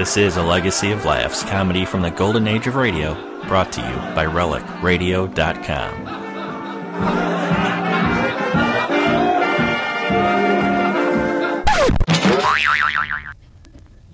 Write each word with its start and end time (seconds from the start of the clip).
This 0.00 0.16
is 0.16 0.38
a 0.38 0.42
legacy 0.42 0.92
of 0.92 1.04
laughs, 1.04 1.42
comedy 1.42 1.84
from 1.84 2.00
the 2.00 2.10
golden 2.10 2.48
age 2.48 2.66
of 2.66 2.74
radio, 2.74 3.12
brought 3.46 3.70
to 3.72 3.82
you 3.82 3.96
by 4.14 4.24
RelicRadio.com. 4.24 6.06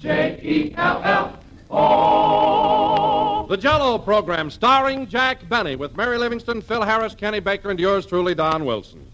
J 0.00 0.40
E 0.42 0.74
L 0.76 1.02
L 1.04 1.38
O. 1.70 3.46
The 3.48 3.56
Jello 3.56 3.96
program 3.96 4.50
starring 4.50 5.06
Jack 5.06 5.48
Benny 5.48 5.76
with 5.76 5.96
Mary 5.96 6.18
Livingstone, 6.18 6.62
Phil 6.62 6.82
Harris, 6.82 7.14
Kenny 7.14 7.38
Baker, 7.38 7.70
and 7.70 7.78
yours 7.78 8.04
truly, 8.04 8.34
Don 8.34 8.64
Wilson. 8.64 9.06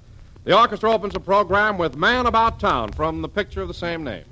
The 0.45 0.57
orchestra 0.59 0.91
opens 0.91 1.13
the 1.13 1.21
program 1.21 1.77
with 1.77 1.97
Man 1.97 2.25
About 2.25 2.59
Town 2.59 2.93
from 2.93 3.21
the 3.21 3.29
picture 3.29 3.61
of 3.61 3.69
the 3.69 3.75
same 3.75 4.03
name. 4.03 4.25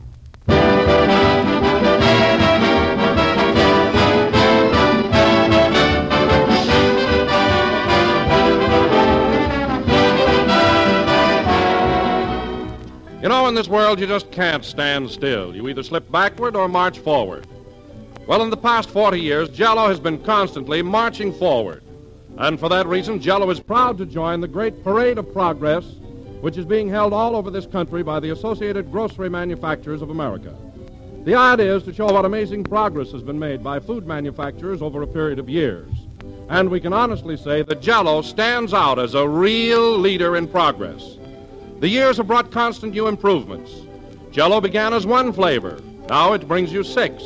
You 13.23 13.29
know, 13.29 13.47
in 13.49 13.55
this 13.55 13.69
world, 13.69 14.01
you 14.01 14.07
just 14.07 14.31
can't 14.31 14.65
stand 14.65 15.11
still. 15.11 15.55
You 15.55 15.69
either 15.69 15.83
slip 15.83 16.11
backward 16.11 16.57
or 16.57 16.69
march 16.69 16.99
forward. 17.01 17.47
Well, 18.27 18.43
in 18.43 18.49
the 18.49 18.57
past 18.57 18.89
40 18.89 19.21
years, 19.21 19.51
Jello 19.51 19.89
has 19.89 20.01
been 20.01 20.23
constantly 20.25 20.81
marching 20.81 21.31
forward. 21.35 21.83
And 22.39 22.59
for 22.59 22.71
that 22.71 22.87
reason, 22.87 23.21
Jello 23.21 23.51
is 23.51 23.61
proud 23.61 23.99
to 23.99 24.07
join 24.07 24.41
the 24.41 24.49
great 24.49 24.83
Parade 24.83 25.19
of 25.19 25.31
Progress, 25.35 25.85
which 26.41 26.57
is 26.57 26.65
being 26.65 26.89
held 26.89 27.13
all 27.13 27.37
over 27.37 27.51
this 27.51 27.67
country 27.67 28.03
by 28.03 28.21
the 28.21 28.31
Associated 28.31 28.91
Grocery 28.91 29.29
Manufacturers 29.29 30.01
of 30.01 30.09
America. 30.09 30.57
The 31.25 31.35
idea 31.35 31.77
is 31.77 31.83
to 31.83 31.93
show 31.93 32.07
what 32.07 32.25
amazing 32.25 32.65
progress 32.65 33.13
has 33.13 33.23
been 33.23 33.39
made 33.39 33.63
by 33.63 33.81
food 33.81 34.07
manufacturers 34.07 34.81
over 34.81 35.03
a 35.03 35.07
period 35.07 35.39
of 35.39 35.51
years. 35.51 35.93
And 36.49 36.71
we 36.71 36.81
can 36.81 36.95
honestly 36.95 37.37
say 37.37 37.61
that 37.61 37.83
Jello 37.83 38.23
stands 38.23 38.73
out 38.73 38.99
as 38.99 39.13
a 39.13 39.29
real 39.29 39.99
leader 39.99 40.37
in 40.37 40.49
progress. 40.49 41.19
The 41.81 41.89
years 41.89 42.19
have 42.19 42.27
brought 42.27 42.51
constant 42.51 42.93
new 42.93 43.07
improvements. 43.09 43.73
Jello 44.31 44.61
began 44.61 44.93
as 44.93 45.07
one 45.07 45.33
flavor. 45.33 45.81
Now 46.11 46.35
it 46.35 46.47
brings 46.47 46.71
you 46.71 46.85
six. 46.85 47.25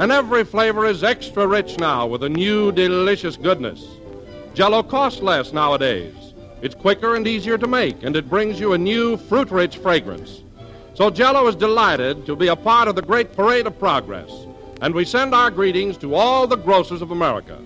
And 0.00 0.10
every 0.10 0.42
flavor 0.42 0.84
is 0.84 1.04
extra 1.04 1.46
rich 1.46 1.78
now 1.78 2.04
with 2.08 2.24
a 2.24 2.28
new 2.28 2.72
delicious 2.72 3.36
goodness. 3.36 3.86
Jello 4.52 4.82
costs 4.82 5.22
less 5.22 5.52
nowadays. 5.52 6.12
It's 6.60 6.74
quicker 6.74 7.14
and 7.14 7.24
easier 7.24 7.56
to 7.56 7.68
make, 7.68 8.02
and 8.02 8.16
it 8.16 8.28
brings 8.28 8.58
you 8.58 8.72
a 8.72 8.78
new 8.78 9.16
fruit-rich 9.16 9.76
fragrance. 9.76 10.42
So 10.94 11.08
Jello 11.08 11.46
is 11.46 11.54
delighted 11.54 12.26
to 12.26 12.34
be 12.34 12.48
a 12.48 12.56
part 12.56 12.88
of 12.88 12.96
the 12.96 13.02
great 13.02 13.36
parade 13.36 13.68
of 13.68 13.78
progress. 13.78 14.30
And 14.80 14.92
we 14.92 15.04
send 15.04 15.32
our 15.36 15.52
greetings 15.52 15.96
to 15.98 16.16
all 16.16 16.48
the 16.48 16.56
grocers 16.56 17.00
of 17.00 17.12
America. 17.12 17.58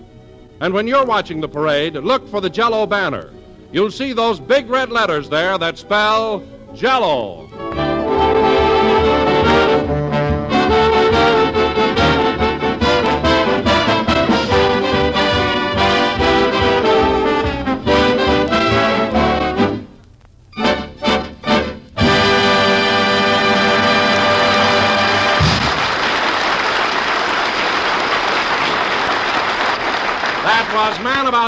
And 0.61 0.75
when 0.75 0.85
you're 0.85 1.05
watching 1.05 1.41
the 1.41 1.47
parade, 1.47 1.95
look 1.95 2.27
for 2.29 2.39
the 2.39 2.51
Jello 2.51 2.85
banner. 2.85 3.31
You'll 3.71 3.91
see 3.91 4.13
those 4.13 4.39
big 4.39 4.69
red 4.69 4.89
letters 4.89 5.29
there 5.29 5.57
that 5.57 5.77
spell 5.77 6.43
Jello. 6.73 7.88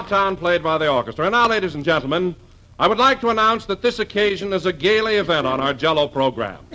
Town, 0.08 0.36
played 0.36 0.64
by 0.64 0.78
the 0.78 0.90
orchestra. 0.90 1.26
And 1.26 1.34
now, 1.34 1.48
ladies 1.48 1.76
and 1.76 1.84
gentlemen, 1.84 2.36
I 2.80 2.88
would 2.88 2.98
like 2.98 3.22
to 3.22 3.30
announce 3.30 3.66
that 3.66 3.82
this 3.82 4.00
occasion 4.00 4.54
is 4.54 4.66
a 4.66 4.74
gaily 4.74 5.16
event 5.16 5.46
on 5.46 5.62
our 5.62 5.74
Jello 5.74 6.08
program. 6.08 6.66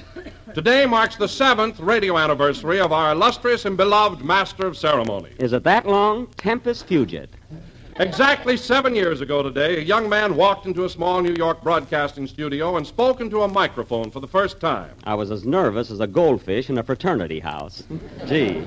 Today 0.55 0.87
marks 0.87 1.17
the 1.17 1.29
seventh 1.29 1.81
radio 1.81 2.17
anniversary 2.17 2.81
of 2.81 2.93
our 2.93 3.13
illustrious 3.13 3.65
and 3.65 3.77
beloved 3.77 4.25
Master 4.25 4.67
of 4.67 4.77
Ceremony. 4.77 5.31
Is 5.39 5.53
it 5.53 5.65
that 5.65 5.87
long? 5.87 6.29
Tempus 6.37 6.83
fugit. 6.83 7.29
Exactly 7.99 8.57
seven 8.57 8.95
years 8.95 9.23
ago 9.23 9.43
today, 9.43 9.79
a 9.79 9.81
young 9.81 10.09
man 10.09 10.37
walked 10.37 10.67
into 10.67 10.85
a 10.85 10.89
small 10.89 11.23
New 11.23 11.35
York 11.35 11.63
broadcasting 11.63 12.27
studio 12.27 12.77
and 12.77 12.87
spoke 12.87 13.23
into 13.23 13.43
a 13.43 13.49
microphone 13.49 14.11
for 14.11 14.21
the 14.21 14.29
first 14.29 14.61
time. 14.61 14.91
I 15.05 15.15
was 15.15 15.31
as 15.31 15.47
nervous 15.47 15.91
as 15.91 16.01
a 16.01 16.07
goldfish 16.07 16.69
in 16.69 16.77
a 16.77 16.83
fraternity 16.83 17.41
house. 17.41 17.83
Gee. 18.27 18.65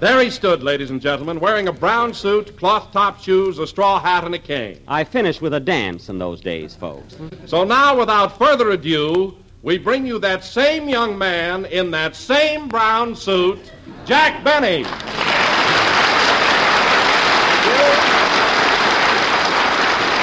There 0.00 0.22
he 0.22 0.30
stood, 0.30 0.62
ladies 0.62 0.90
and 0.90 1.00
gentlemen, 1.00 1.40
wearing 1.40 1.66
a 1.66 1.72
brown 1.72 2.14
suit, 2.14 2.56
cloth 2.56 2.92
top 2.92 3.20
shoes, 3.20 3.58
a 3.58 3.66
straw 3.66 3.98
hat, 3.98 4.22
and 4.22 4.32
a 4.32 4.38
cane. 4.38 4.78
I 4.86 5.02
finished 5.02 5.42
with 5.42 5.54
a 5.54 5.60
dance 5.60 6.08
in 6.08 6.18
those 6.18 6.40
days, 6.40 6.72
folks. 6.72 7.16
So 7.46 7.64
now, 7.64 7.98
without 7.98 8.38
further 8.38 8.70
ado, 8.70 9.36
we 9.62 9.76
bring 9.76 10.06
you 10.06 10.20
that 10.20 10.44
same 10.44 10.88
young 10.88 11.18
man 11.18 11.64
in 11.64 11.90
that 11.90 12.14
same 12.14 12.68
brown 12.68 13.16
suit, 13.16 13.72
Jack 14.04 14.44
Benny. 14.44 14.84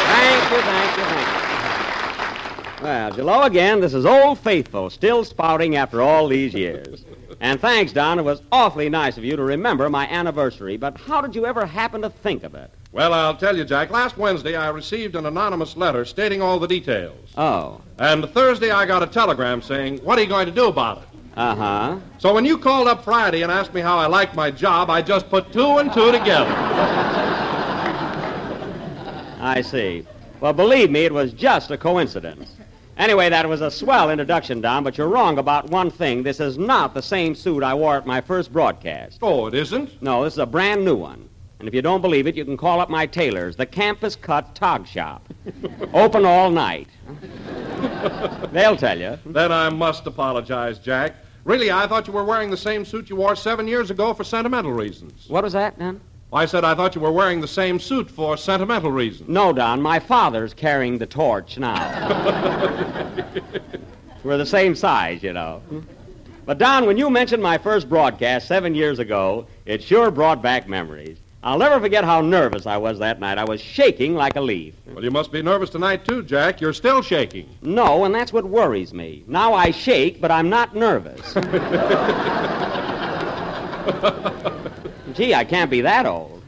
Thank 0.08 0.52
you, 0.52 0.62
thank 0.62 0.97
you, 0.97 1.03
thank 1.03 1.28
you. 2.80 2.84
Well, 2.85 3.12
hello 3.12 3.44
again. 3.44 3.81
This 3.81 3.94
is 3.94 4.06
Old 4.06 4.40
Faithful, 4.40 4.90
still 4.90 5.25
spouting 5.25 5.75
after 5.75 6.02
all 6.02 6.30
these 6.30 6.53
years. 6.53 7.03
And 7.40 7.59
thanks, 7.59 7.91
Don. 7.91 8.19
It 8.19 8.23
was 8.23 8.41
awfully 8.51 8.90
nice 8.90 9.18
of 9.18 9.23
you 9.23 9.35
to 9.35 9.44
remember 9.44 9.90
my 9.90 10.07
anniversary, 10.07 10.78
but 10.78 10.97
how 10.97 11.22
did 11.22 11.35
you 11.35 11.46
ever 11.46 11.66
happen 11.66 12.01
to 12.01 12.09
think 12.09 12.44
of 12.44 12.56
it? 12.56 12.72
Well, 12.91 13.13
I'll 13.13 13.35
tell 13.35 13.57
you, 13.57 13.66
Jack. 13.66 13.90
Last 13.90 14.18
Wednesday, 14.18 14.56
I 14.56 14.69
received 14.69 15.16
an 15.16 15.25
anonymous 15.25 15.75
letter 15.75 16.06
stating 16.06 16.41
all 16.41 16.59
the 16.59 16.68
details. 16.68 17.29
Oh. 17.35 17.81
And 18.00 18.29
Thursday, 18.29 18.72
I 18.72 18.85
got 18.85 19.03
a 19.03 19.07
telegram 19.07 19.62
saying, 19.62 19.97
What 20.00 20.18
are 20.18 20.22
you 20.22 20.29
going 20.29 20.46
to 20.46 20.51
do 20.51 20.68
about 20.68 21.00
it? 21.00 21.07
Uh 21.35 21.56
huh. 21.56 22.00
So 22.18 22.34
when 22.34 22.46
you 22.46 22.57
called 22.57 22.88
up 22.88 23.03
Friday 23.03 23.41
and 23.41 23.52
asked 23.52 23.73
me 23.73 23.81
how 23.81 23.97
I 23.97 24.07
liked 24.07 24.35
my 24.35 24.50
job, 24.50 24.90
I 24.90 25.02
just 25.02 25.29
put 25.29 25.52
two 25.52 25.79
and 25.79 25.91
two 25.91 26.12
together. 26.13 26.50
I 29.41 29.62
see. 29.62 30.07
Well, 30.40 30.53
believe 30.53 30.90
me, 30.91 31.02
it 31.02 31.13
was 31.13 31.34
just 31.34 31.72
a 31.72 31.78
coincidence. 31.78 32.56
Anyway, 32.98 33.30
that 33.30 33.48
was 33.48 33.62
a 33.62 33.70
swell 33.70 34.10
introduction, 34.10 34.62
Don, 34.62 34.84
but 34.84 34.98
you're 34.98 35.10
wrong 35.10 35.38
about 35.38 35.70
one 35.70 35.92
thing. 35.92 36.24
This 36.24 36.40
is 36.40 36.58
not 36.58 36.94
the 36.94 37.02
same 37.02 37.36
suit 37.36 37.62
I 37.62 37.74
wore 37.74 37.98
at 37.98 38.06
my 38.06 38.22
first 38.22 38.54
broadcast. 38.54 39.20
Oh, 39.22 39.48
it 39.48 39.54
isn't? 39.54 40.02
No, 40.02 40.24
this 40.24 40.34
is 40.34 40.40
a 40.40 40.46
brand 40.46 40.86
new 40.86 40.96
one. 40.96 41.28
And 41.60 41.68
if 41.68 41.74
you 41.74 41.82
don't 41.82 42.02
believe 42.02 42.28
it, 42.28 42.36
you 42.36 42.46
can 42.46 42.58
call 42.58 42.80
up 42.80 42.90
my 42.90 43.06
tailors, 43.06 43.56
the 43.56 43.66
Campus 43.66 44.16
Cut 44.16 44.56
Tog 44.56 44.88
Shop. 44.88 45.28
Open 45.94 46.26
all 46.26 46.50
night. 46.50 46.88
They'll 48.52 48.78
tell 48.78 49.00
you. 49.00 49.18
Then 49.26 49.52
I 49.52 49.70
must 49.70 50.06
apologize, 50.08 50.80
Jack. 50.80 51.16
Really, 51.44 51.72
I 51.72 51.88
thought 51.88 52.08
you 52.08 52.14
were 52.14 52.24
wearing 52.24 52.50
the 52.50 52.58
same 52.58 52.86
suit 52.86 53.10
you 53.10 53.16
wore 53.18 53.36
seven 53.36 53.68
years 53.68 53.92
ago 53.92 54.14
for 54.14 54.24
sentimental 54.24 54.72
reasons. 54.72 55.26
What 55.28 55.44
was 55.44 55.54
that, 55.54 55.78
Don? 55.78 56.02
I 56.34 56.46
said 56.46 56.66
I 56.66 56.75
thought 56.75 56.96
you 56.96 57.02
were 57.02 57.12
wearing 57.12 57.40
the 57.40 57.47
same 57.47 57.80
suit 57.80 58.09
for 58.09 58.36
sentimental 58.36 58.91
reasons. 58.91 59.30
No, 59.30 59.53
Don. 59.53 59.81
My 59.81 60.00
father's 60.00 60.53
carrying 60.53 60.97
the 60.97 61.06
torch 61.06 61.58
now. 61.58 63.22
We're 64.24 64.38
the 64.38 64.46
same 64.46 64.75
size, 64.75 65.22
you 65.22 65.34
know. 65.34 65.62
But, 66.46 66.58
Don, 66.58 66.88
when 66.88 66.97
you 66.97 67.09
mentioned 67.09 67.41
my 67.41 67.58
first 67.58 67.88
broadcast 67.88 68.47
seven 68.47 68.75
years 68.75 69.00
ago, 69.00 69.47
it 69.66 69.84
sure 69.84 70.12
brought 70.12 70.41
back 70.41 70.68
memories. 70.68 71.18
I'll 71.44 71.59
never 71.59 71.80
forget 71.80 72.03
how 72.03 72.22
nervous 72.22 72.66
I 72.66 72.78
was 72.78 72.97
that 73.00 73.19
night. 73.19 73.38
I 73.38 73.44
was 73.44 73.62
shaking 73.62 74.16
like 74.16 74.35
a 74.35 74.41
leaf. 74.41 74.74
Well, 74.88 75.03
you 75.03 75.12
must 75.12 75.31
be 75.31 75.44
nervous 75.44 75.69
tonight, 75.69 76.06
too, 76.06 76.24
Jack. 76.24 76.59
You're 76.59 76.74
still 76.74 77.03
shaking. 77.03 77.47
No, 77.62 78.03
and 78.03 78.14
that's 78.14 78.34
what 78.34 78.46
worries 78.46 78.94
me. 78.94 79.24
Now 79.28 79.53
I 79.53 79.69
shake, 79.69 80.19
but 80.19 80.31
I'm 80.31 80.50
not 80.50 80.75
nervous. 80.75 81.35
Gee, 85.16 85.34
I 85.34 85.46
can't 85.46 85.72
be 85.72 85.79
that 85.82 86.06
old. 86.06 86.44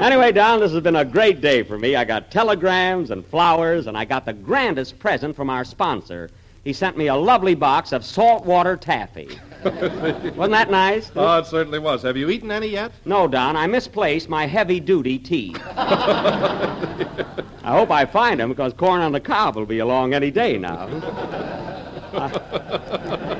anyway, 0.00 0.32
Don, 0.32 0.60
this 0.60 0.70
has 0.72 0.82
been 0.82 0.96
a 0.96 1.04
great 1.04 1.40
day 1.40 1.62
for 1.62 1.78
me. 1.78 1.96
I 1.96 2.04
got 2.04 2.30
telegrams 2.30 3.10
and 3.10 3.24
flowers, 3.24 3.86
and 3.86 3.96
I 3.96 4.04
got 4.04 4.26
the 4.26 4.34
grandest 4.34 4.98
present 4.98 5.34
from 5.34 5.48
our 5.48 5.64
sponsor. 5.64 6.28
He 6.62 6.74
sent 6.74 6.98
me 6.98 7.06
a 7.06 7.14
lovely 7.14 7.54
box 7.54 7.92
of 7.92 8.04
saltwater 8.04 8.76
taffy. 8.76 9.40
Wasn't 9.64 10.50
that 10.50 10.70
nice? 10.70 11.10
Oh, 11.16 11.38
it 11.38 11.46
certainly 11.46 11.78
was. 11.78 12.02
Have 12.02 12.18
you 12.18 12.28
eaten 12.28 12.50
any 12.50 12.66
yet? 12.68 12.92
No, 13.06 13.26
Don, 13.26 13.56
I 13.56 13.66
misplaced 13.66 14.28
my 14.28 14.46
heavy 14.46 14.78
duty 14.78 15.18
teeth. 15.18 15.58
I 15.66 17.44
hope 17.64 17.90
I 17.90 18.04
find 18.04 18.40
them 18.40 18.50
because 18.50 18.74
corn 18.74 19.00
on 19.00 19.12
the 19.12 19.20
cob 19.20 19.56
will 19.56 19.64
be 19.64 19.78
along 19.78 20.12
any 20.12 20.30
day 20.30 20.58
now. 20.58 20.86
I 22.12 23.39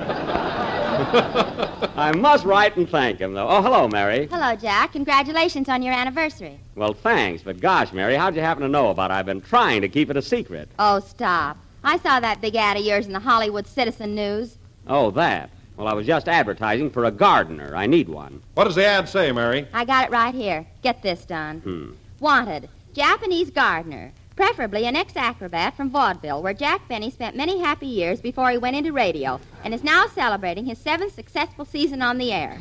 must 2.20 2.44
write 2.44 2.76
and 2.76 2.88
thank 2.88 3.18
him, 3.18 3.34
though. 3.34 3.48
Oh, 3.48 3.62
hello, 3.62 3.88
Mary. 3.88 4.28
Hello, 4.30 4.54
Jack. 4.54 4.92
Congratulations 4.92 5.68
on 5.68 5.82
your 5.82 5.94
anniversary. 5.94 6.58
Well, 6.74 6.94
thanks, 6.94 7.42
but 7.42 7.60
gosh, 7.60 7.92
Mary, 7.92 8.14
how'd 8.14 8.36
you 8.36 8.40
happen 8.40 8.62
to 8.62 8.68
know 8.68 8.90
about 8.90 9.10
it? 9.10 9.14
I've 9.14 9.26
been 9.26 9.40
trying 9.40 9.80
to 9.82 9.88
keep 9.88 10.10
it 10.10 10.16
a 10.16 10.22
secret. 10.22 10.68
Oh, 10.78 11.00
stop. 11.00 11.56
I 11.82 11.98
saw 11.98 12.20
that 12.20 12.40
big 12.40 12.56
ad 12.56 12.76
of 12.76 12.84
yours 12.84 13.06
in 13.06 13.12
the 13.12 13.20
Hollywood 13.20 13.66
Citizen 13.66 14.14
News. 14.14 14.58
Oh, 14.86 15.10
that. 15.12 15.50
Well, 15.76 15.88
I 15.88 15.94
was 15.94 16.06
just 16.06 16.28
advertising 16.28 16.90
for 16.90 17.06
a 17.06 17.10
gardener. 17.10 17.74
I 17.74 17.86
need 17.86 18.08
one. 18.08 18.42
What 18.54 18.64
does 18.64 18.74
the 18.74 18.84
ad 18.84 19.08
say, 19.08 19.32
Mary? 19.32 19.66
I 19.72 19.84
got 19.84 20.06
it 20.06 20.10
right 20.10 20.34
here. 20.34 20.66
Get 20.82 21.02
this 21.02 21.24
done. 21.24 21.60
Hmm. 21.60 21.92
Wanted. 22.20 22.68
Japanese 22.92 23.50
gardener. 23.50 24.12
Preferably 24.40 24.86
an 24.86 24.96
ex-acrobat 24.96 25.76
from 25.76 25.90
vaudeville, 25.90 26.42
where 26.42 26.54
Jack 26.54 26.88
Benny 26.88 27.10
spent 27.10 27.36
many 27.36 27.60
happy 27.60 27.86
years 27.86 28.22
before 28.22 28.50
he 28.50 28.56
went 28.56 28.74
into 28.74 28.90
radio, 28.90 29.38
and 29.64 29.74
is 29.74 29.84
now 29.84 30.06
celebrating 30.06 30.64
his 30.64 30.78
seventh 30.78 31.14
successful 31.14 31.66
season 31.66 32.00
on 32.00 32.16
the 32.16 32.32
air. 32.32 32.58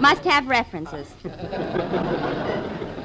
Must 0.00 0.24
have 0.24 0.48
references. 0.48 1.14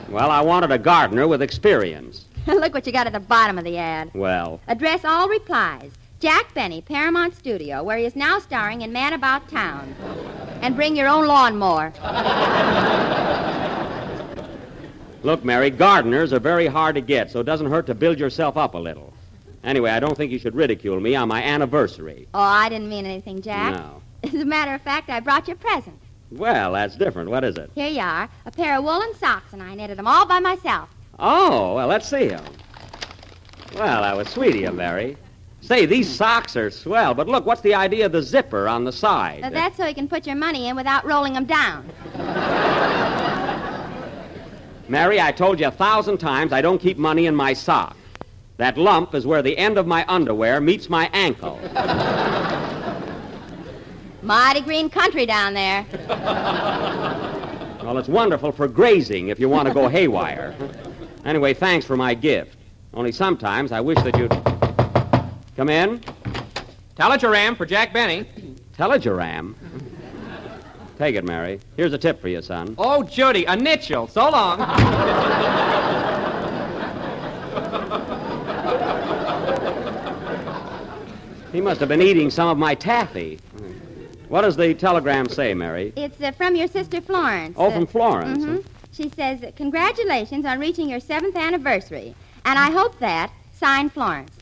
Well, 0.10 0.32
I 0.32 0.42
wanted 0.42 0.72
a 0.72 0.80
gardener 0.80 1.28
with 1.28 1.44
experience. 1.44 2.26
Look 2.48 2.74
what 2.74 2.88
you 2.88 2.92
got 2.92 3.06
at 3.06 3.14
the 3.14 3.20
bottom 3.20 3.60
of 3.60 3.64
the 3.64 3.78
ad. 3.78 4.10
Well, 4.16 4.60
Address 4.68 5.06
all 5.06 5.30
replies. 5.30 5.92
Jack 6.20 6.52
Benny, 6.56 6.82
Paramount 6.82 7.36
Studio, 7.36 7.84
where 7.84 8.00
he 8.00 8.06
is 8.06 8.16
now 8.16 8.40
starring 8.40 8.82
in 8.82 8.92
Man 8.92 9.14
About 9.14 9.48
Town. 9.50 9.94
And 10.64 10.76
bring 10.76 10.96
your 10.96 11.08
own 11.08 11.28
lawnmower. 11.28 11.94
look, 15.24 15.44
Mary, 15.44 15.70
gardeners 15.70 16.34
are 16.34 16.40
very 16.40 16.68
hard 16.68 16.96
to 16.96 17.02
get, 17.02 17.32
so 17.32 17.40
it 17.40 17.46
doesn't 17.46 17.70
hurt 17.70 17.86
to 17.88 17.96
build 17.96 18.20
yourself 18.20 18.58
up 18.58 18.74
a 18.74 18.78
little. 18.78 19.14
Anyway, 19.64 19.90
I 19.92 20.00
don't 20.00 20.16
think 20.16 20.32
you 20.32 20.40
should 20.40 20.56
ridicule 20.56 21.00
me 21.00 21.16
on 21.16 21.28
my 21.28 21.44
anniversary. 21.44 22.28
Oh, 22.34 22.40
I 22.40 22.70
didn't 22.70 22.90
mean 22.90 23.06
anything, 23.06 23.42
Jack. 23.42 23.74
No. 23.74 24.02
As 24.24 24.34
a 24.34 24.46
matter 24.46 24.74
of 24.74 24.82
fact, 24.82 25.10
I 25.10 25.20
brought 25.20 25.48
you 25.48 25.54
a 25.54 25.58
present. 25.58 26.00
Well, 26.32 26.74
that's 26.74 26.96
different. 26.96 27.30
What 27.30 27.44
is 27.44 27.58
it? 27.58 27.72
Here 27.76 27.90
you 27.90 28.02
are, 28.02 28.30
a 28.46 28.52
pair 28.52 28.78
of 28.78 28.84
woolen 28.84 29.14
socks, 29.16 29.54
and 29.54 29.64
I 29.64 29.74
knitted 29.76 29.98
them 29.98 30.08
all 30.08 30.26
by 30.26 30.40
myself. 30.40 30.90
Oh, 31.18 31.76
well, 31.76 31.88
let's 31.88 32.08
see 32.08 32.30
'em. 32.30 32.44
Well, 33.76 34.02
that 34.02 34.16
was 34.16 34.30
sweet 34.30 34.56
of 34.56 34.62
you, 34.62 34.72
Mary. 34.72 35.18
Say, 35.62 35.86
these 35.86 36.10
socks 36.10 36.56
are 36.56 36.70
swell, 36.72 37.14
but 37.14 37.28
look, 37.28 37.46
what's 37.46 37.62
the 37.62 37.76
idea 37.76 38.06
of 38.06 38.12
the 38.12 38.24
zipper 38.24 38.68
on 38.68 38.86
the 38.86 38.92
side? 38.92 39.42
Now, 39.42 39.50
that's 39.50 39.78
so 39.78 39.86
you 39.86 39.94
can 39.94 40.08
put 40.08 40.26
your 40.26 40.36
money 40.36 40.68
in 40.70 40.76
without 40.76 41.06
rolling 41.06 41.34
them 41.34 41.46
down. 41.46 41.90
Mary, 44.90 45.22
I 45.22 45.32
told 45.32 45.60
you 45.60 45.68
a 45.68 45.72
thousand 45.72 46.18
times 46.18 46.52
I 46.52 46.62
don't 46.62 46.82
keep 46.82 46.98
money 46.98 47.28
in 47.28 47.36
my 47.36 47.54
sock. 47.54 47.96
That 48.58 48.76
lump 48.76 49.14
is 49.14 49.26
where 49.26 49.44
the 49.44 49.56
end 49.56 49.78
of 49.78 49.86
my 49.86 50.04
underwear 50.08 50.60
meets 50.60 50.90
my 50.90 51.10
ankle. 51.14 51.60
Mighty 54.24 54.62
green 54.62 54.90
country 54.90 55.28
down 55.28 55.54
there. 55.54 55.86
Well, 57.84 58.00
it's 58.00 58.10
wonderful 58.10 58.52
for 58.52 58.68
grazing 58.68 59.30
if 59.30 59.40
you 59.40 59.48
want 59.48 59.68
to 59.68 59.74
go 59.74 59.88
haywire. 59.98 60.56
Anyway, 61.24 61.54
thanks 61.54 61.86
for 61.86 61.96
my 61.96 62.16
gift. 62.16 62.58
Only 62.94 63.12
sometimes 63.12 63.72
I 63.72 63.82
wish 63.82 63.98
that 64.04 64.18
you'd. 64.18 64.32
Come 65.56 65.70
in. 65.70 66.02
Telegram 66.96 67.56
for 67.56 67.66
Jack 67.68 67.94
Benny. 67.94 68.26
Telegram. 68.76 69.56
Take 71.00 71.16
it, 71.16 71.24
Mary. 71.24 71.62
Here's 71.78 71.94
a 71.94 71.98
tip 71.98 72.20
for 72.20 72.28
you, 72.28 72.42
son. 72.42 72.76
Oh, 72.78 73.04
Judy, 73.04 73.46
a 73.46 73.56
nitchel. 73.56 74.10
So 74.10 74.30
long. 74.30 74.60
He 81.54 81.62
must 81.62 81.80
have 81.80 81.88
been 81.88 82.02
eating 82.02 82.30
some 82.30 82.50
of 82.50 82.58
my 82.58 82.76
taffy. 82.76 83.40
What 84.28 84.42
does 84.42 84.58
the 84.58 84.74
telegram 84.74 85.30
say, 85.30 85.54
Mary? 85.54 85.94
It's 85.96 86.20
uh, 86.22 86.34
from 86.34 86.58
your 86.58 86.68
sister 86.68 87.00
Florence. 87.00 87.56
Oh, 87.58 87.72
from 87.72 87.88
Florence. 87.88 88.44
hmm 88.44 88.58
She 88.92 89.10
says, 89.10 89.40
Congratulations 89.56 90.46
on 90.46 90.60
reaching 90.60 90.90
your 90.90 91.00
seventh 91.00 91.38
anniversary. 91.38 92.14
And 92.44 92.60
I 92.60 92.72
hope 92.72 93.00
that, 93.00 93.32
signed 93.54 93.94
Florence. 93.94 94.36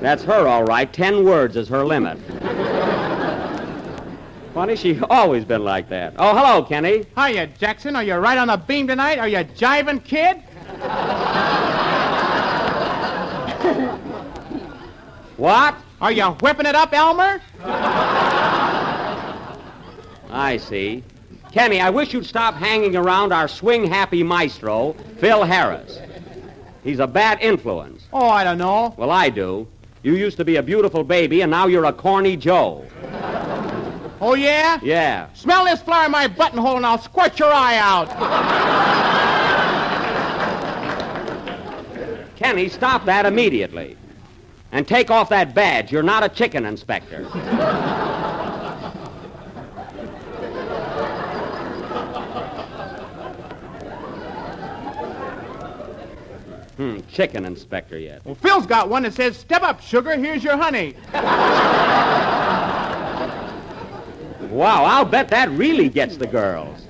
That's 0.00 0.22
her, 0.24 0.46
all 0.46 0.64
right. 0.64 0.92
Ten 0.92 1.24
words 1.24 1.56
is 1.56 1.66
her 1.68 1.82
limit. 1.82 2.18
Funny, 4.54 4.76
she's 4.76 5.02
always 5.10 5.44
been 5.44 5.64
like 5.64 5.88
that. 5.88 6.14
Oh, 6.16 6.36
hello, 6.36 6.62
Kenny. 6.62 7.04
Hiya, 7.18 7.48
Jackson. 7.58 7.96
Are 7.96 8.04
you 8.04 8.14
right 8.14 8.38
on 8.38 8.46
the 8.46 8.56
beam 8.56 8.86
tonight? 8.86 9.18
Are 9.18 9.26
you 9.28 9.38
jiving, 9.38 10.02
kid? 10.04 10.42
What? 15.36 15.74
Are 16.00 16.12
you 16.12 16.24
whipping 16.24 16.66
it 16.66 16.76
up, 16.76 16.92
Elmer? 16.92 17.40
I 20.30 20.58
see. 20.58 21.02
Kenny, 21.50 21.80
I 21.80 21.90
wish 21.90 22.12
you'd 22.12 22.26
stop 22.26 22.54
hanging 22.54 22.96
around 22.96 23.32
our 23.32 23.48
swing 23.48 23.86
happy 23.86 24.22
maestro, 24.22 24.92
Phil 25.18 25.42
Harris. 25.42 25.98
He's 26.84 27.00
a 27.00 27.06
bad 27.06 27.40
influence. 27.40 28.06
Oh, 28.12 28.28
I 28.28 28.44
don't 28.44 28.58
know. 28.58 28.94
Well, 28.96 29.10
I 29.10 29.28
do. 29.28 29.66
You 30.02 30.14
used 30.14 30.36
to 30.36 30.44
be 30.44 30.56
a 30.56 30.62
beautiful 30.62 31.02
baby, 31.02 31.40
and 31.40 31.50
now 31.50 31.66
you're 31.66 31.86
a 31.86 31.92
corny 31.92 32.36
Joe. 32.36 32.84
Oh, 34.26 34.32
yeah? 34.32 34.80
Yeah. 34.82 35.28
Smell 35.34 35.66
this 35.66 35.82
flower 35.82 36.06
in 36.06 36.10
my 36.10 36.28
buttonhole 36.28 36.78
and 36.78 36.86
I'll 36.86 36.96
squirt 36.96 37.38
your 37.38 37.52
eye 37.52 37.76
out. 37.76 38.08
Kenny, 42.34 42.70
stop 42.70 43.04
that 43.04 43.26
immediately. 43.26 43.98
And 44.72 44.88
take 44.88 45.10
off 45.10 45.28
that 45.28 45.54
badge. 45.54 45.92
You're 45.92 46.02
not 46.02 46.24
a 46.24 46.30
chicken 46.30 46.64
inspector. 46.64 47.24
Hmm, 56.78 57.00
chicken 57.10 57.44
inspector 57.44 57.98
yet. 57.98 58.24
Well, 58.24 58.36
Phil's 58.36 58.64
got 58.64 58.88
one 58.88 59.02
that 59.02 59.12
says, 59.12 59.36
Step 59.36 59.62
up, 59.62 59.82
sugar, 59.82 60.16
here's 60.16 60.42
your 60.42 60.56
honey. 60.56 60.96
Wow, 64.54 64.84
I'll 64.84 65.04
bet 65.04 65.30
that 65.30 65.50
really 65.50 65.88
gets 65.88 66.16
the 66.16 66.28
girls. 66.28 66.86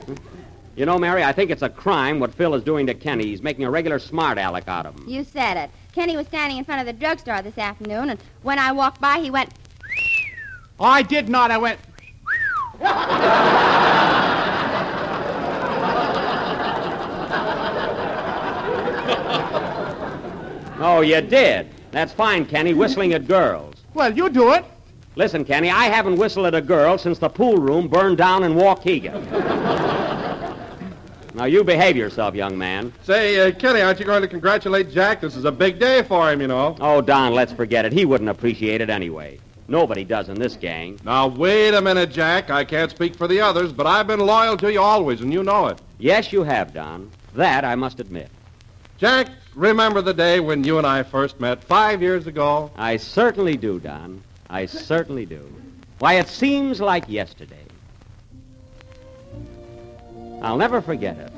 You 0.76 0.84
know, 0.84 0.98
Mary, 0.98 1.24
I 1.24 1.32
think 1.32 1.50
it's 1.50 1.62
a 1.62 1.70
crime 1.70 2.20
what 2.20 2.34
Phil 2.34 2.54
is 2.54 2.62
doing 2.62 2.86
to 2.88 2.92
Kenny. 2.92 3.24
He's 3.24 3.40
making 3.40 3.64
a 3.64 3.70
regular 3.70 3.98
smart 3.98 4.36
aleck 4.36 4.68
out 4.68 4.84
of 4.84 4.94
him. 4.94 5.08
You 5.08 5.24
said 5.24 5.56
it. 5.56 5.70
Kenny 5.94 6.14
was 6.14 6.26
standing 6.26 6.58
in 6.58 6.66
front 6.66 6.82
of 6.82 6.86
the 6.86 6.92
drugstore 6.92 7.40
this 7.40 7.56
afternoon, 7.56 8.10
and 8.10 8.20
when 8.42 8.58
I 8.58 8.72
walked 8.72 9.00
by, 9.00 9.18
he 9.18 9.30
went, 9.30 9.48
Oh, 10.78 10.84
I 10.84 11.00
did 11.00 11.30
not. 11.30 11.50
I 11.50 11.56
went, 11.56 11.80
Oh, 20.80 21.00
you 21.00 21.22
did? 21.22 21.68
That's 21.92 22.12
fine, 22.12 22.44
Kenny, 22.44 22.74
whistling 22.74 23.14
at 23.14 23.26
girls. 23.26 23.76
Well, 23.94 24.12
you 24.12 24.28
do 24.28 24.52
it. 24.52 24.66
Listen, 25.16 25.44
Kenny, 25.44 25.70
I 25.70 25.84
haven't 25.84 26.16
whistled 26.16 26.46
at 26.46 26.54
a 26.54 26.60
girl 26.60 26.98
since 26.98 27.18
the 27.18 27.28
pool 27.28 27.56
room 27.56 27.86
burned 27.86 28.18
down 28.18 28.42
in 28.42 28.54
Waukegan. 28.54 29.22
now, 31.34 31.44
you 31.44 31.62
behave 31.62 31.96
yourself, 31.96 32.34
young 32.34 32.58
man. 32.58 32.92
Say, 33.04 33.38
uh, 33.38 33.52
Kenny, 33.52 33.80
aren't 33.80 34.00
you 34.00 34.06
going 34.06 34.22
to 34.22 34.28
congratulate 34.28 34.90
Jack? 34.90 35.20
This 35.20 35.36
is 35.36 35.44
a 35.44 35.52
big 35.52 35.78
day 35.78 36.02
for 36.02 36.32
him, 36.32 36.40
you 36.40 36.48
know. 36.48 36.76
Oh, 36.80 37.00
Don, 37.00 37.32
let's 37.32 37.52
forget 37.52 37.84
it. 37.84 37.92
He 37.92 38.04
wouldn't 38.04 38.28
appreciate 38.28 38.80
it 38.80 38.90
anyway. 38.90 39.38
Nobody 39.68 40.02
does 40.02 40.28
in 40.28 40.34
this 40.34 40.56
gang. 40.56 40.98
Now, 41.04 41.28
wait 41.28 41.74
a 41.74 41.80
minute, 41.80 42.10
Jack. 42.10 42.50
I 42.50 42.64
can't 42.64 42.90
speak 42.90 43.14
for 43.14 43.28
the 43.28 43.40
others, 43.40 43.72
but 43.72 43.86
I've 43.86 44.08
been 44.08 44.20
loyal 44.20 44.56
to 44.56 44.72
you 44.72 44.80
always, 44.80 45.20
and 45.20 45.32
you 45.32 45.44
know 45.44 45.68
it. 45.68 45.78
Yes, 45.98 46.32
you 46.32 46.42
have, 46.42 46.74
Don. 46.74 47.08
That 47.34 47.64
I 47.64 47.76
must 47.76 48.00
admit. 48.00 48.30
Jack, 48.98 49.28
remember 49.54 50.02
the 50.02 50.12
day 50.12 50.40
when 50.40 50.64
you 50.64 50.78
and 50.78 50.86
I 50.86 51.04
first 51.04 51.38
met 51.38 51.62
five 51.62 52.02
years 52.02 52.26
ago? 52.26 52.72
I 52.76 52.96
certainly 52.96 53.56
do, 53.56 53.78
Don. 53.78 54.22
I 54.50 54.66
certainly 54.66 55.26
do. 55.26 55.42
Why, 55.98 56.14
it 56.14 56.28
seems 56.28 56.80
like 56.80 57.08
yesterday. 57.08 57.64
I'll 60.42 60.58
never 60.58 60.82
forget 60.82 61.16
it. 61.18 61.32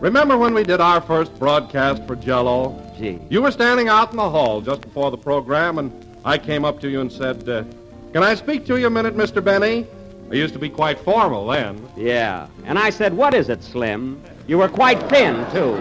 Remember 0.00 0.36
when 0.36 0.54
we 0.54 0.62
did 0.62 0.80
our 0.80 1.00
first 1.00 1.36
broadcast 1.38 2.06
for 2.06 2.14
Jello? 2.14 2.80
Gee. 2.98 3.18
You 3.30 3.42
were 3.42 3.50
standing 3.50 3.88
out 3.88 4.10
in 4.10 4.16
the 4.16 4.28
hall 4.28 4.60
just 4.60 4.82
before 4.82 5.10
the 5.10 5.16
program, 5.16 5.78
and 5.78 5.92
I 6.24 6.38
came 6.38 6.64
up 6.64 6.80
to 6.80 6.88
you 6.88 7.00
and 7.00 7.10
said, 7.10 7.48
uh, 7.48 7.64
Can 8.12 8.22
I 8.22 8.34
speak 8.34 8.66
to 8.66 8.78
you 8.78 8.86
a 8.86 8.90
minute, 8.90 9.16
Mr. 9.16 9.42
Benny? 9.42 9.86
I 10.30 10.34
used 10.34 10.52
to 10.52 10.60
be 10.60 10.68
quite 10.68 10.98
formal 10.98 11.46
then. 11.46 11.88
Yeah. 11.96 12.48
And 12.64 12.78
I 12.78 12.90
said, 12.90 13.14
What 13.14 13.34
is 13.34 13.48
it, 13.48 13.62
Slim? 13.64 14.22
You 14.46 14.58
were 14.58 14.68
quite 14.68 15.00
thin, 15.08 15.50
too. 15.50 15.74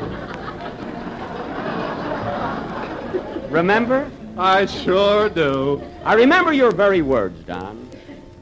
Remember? 3.49 4.09
I 4.37 4.67
sure 4.67 5.29
do. 5.29 5.81
I 6.03 6.13
remember 6.13 6.53
your 6.53 6.71
very 6.71 7.01
words, 7.01 7.43
Don. 7.45 7.89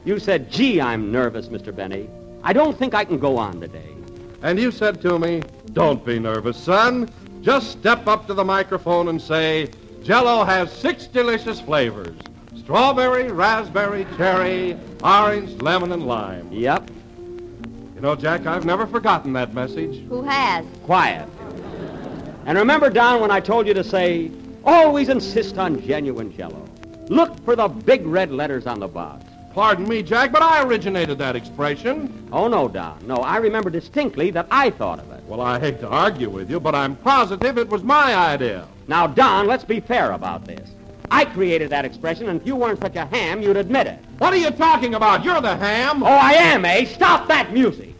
You 0.03 0.19
said, 0.19 0.51
Gee, 0.51 0.81
I'm 0.81 1.09
nervous, 1.09 1.47
Mr. 1.47 1.73
Benny. 1.73 2.09
I 2.43 2.51
don't 2.51 2.77
think 2.77 2.93
I 2.93 3.05
can 3.05 3.17
go 3.17 3.37
on 3.37 3.61
today. 3.61 3.95
And 4.41 4.59
you 4.59 4.71
said 4.71 5.01
to 5.03 5.17
me, 5.17 5.41
Don't 5.71 6.05
be 6.05 6.19
nervous, 6.19 6.57
son. 6.57 7.09
Just 7.41 7.71
step 7.71 8.07
up 8.07 8.27
to 8.27 8.33
the 8.33 8.43
microphone 8.43 9.07
and 9.07 9.21
say, 9.21 9.69
Jello 10.03 10.43
has 10.43 10.71
six 10.71 11.07
delicious 11.07 11.61
flavors 11.61 12.17
strawberry, 12.57 13.31
raspberry, 13.31 14.05
cherry, 14.17 14.77
orange, 15.03 15.61
lemon, 15.61 15.91
and 15.91 16.07
lime. 16.07 16.51
Yep. 16.51 16.89
You 17.95 18.01
know, 18.01 18.15
Jack, 18.15 18.45
I've 18.47 18.65
never 18.65 18.85
forgotten 18.85 19.33
that 19.33 19.53
message. 19.53 20.03
Who 20.09 20.23
has? 20.23 20.65
Quiet. 20.83 21.29
And 22.45 22.57
remember, 22.57 22.89
Don, 22.89 23.21
when 23.21 23.31
I 23.31 23.39
told 23.39 23.67
you 23.67 23.73
to 23.75 23.83
say, 23.83 24.31
always 24.65 25.09
insist 25.09 25.57
on 25.57 25.81
genuine 25.81 26.35
jello. 26.35 26.65
Look 27.07 27.43
for 27.45 27.55
the 27.55 27.67
big 27.67 28.05
red 28.05 28.31
letters 28.31 28.65
on 28.65 28.79
the 28.79 28.87
box. 28.87 29.23
Pardon 29.53 29.87
me, 29.87 30.03
Jack, 30.03 30.33
but 30.33 30.41
I 30.41 30.63
originated 30.63 31.17
that 31.19 31.35
expression. 31.35 32.27
Oh, 32.31 32.49
no, 32.49 32.67
Don. 32.67 33.07
No, 33.07 33.15
I 33.15 33.37
remember 33.37 33.69
distinctly 33.69 34.29
that 34.31 34.47
I 34.51 34.69
thought 34.69 34.99
of 34.99 35.09
it. 35.11 35.23
Well, 35.25 35.39
I 35.39 35.59
hate 35.59 35.79
to 35.79 35.87
argue 35.87 36.29
with 36.29 36.49
you, 36.49 36.59
but 36.59 36.75
I'm 36.75 36.97
positive 36.97 37.57
it 37.57 37.69
was 37.69 37.81
my 37.81 38.13
idea. 38.15 38.67
Now, 38.87 39.07
Don, 39.07 39.47
let's 39.47 39.63
be 39.63 39.79
fair 39.79 40.11
about 40.11 40.45
this. 40.45 40.71
I 41.09 41.23
created 41.23 41.69
that 41.69 41.85
expression, 41.85 42.27
and 42.27 42.41
if 42.41 42.45
you 42.45 42.55
weren't 42.55 42.81
such 42.81 42.95
a 42.95 43.05
ham, 43.05 43.41
you'd 43.41 43.55
admit 43.55 43.87
it. 43.87 43.99
What 44.17 44.33
are 44.33 44.37
you 44.37 44.51
talking 44.51 44.95
about? 44.95 45.23
You're 45.23 45.39
the 45.39 45.55
ham. 45.55 46.03
Oh, 46.03 46.07
I 46.07 46.33
am, 46.33 46.65
eh? 46.65 46.83
Stop 46.85 47.27
that 47.29 47.53
music. 47.53 47.93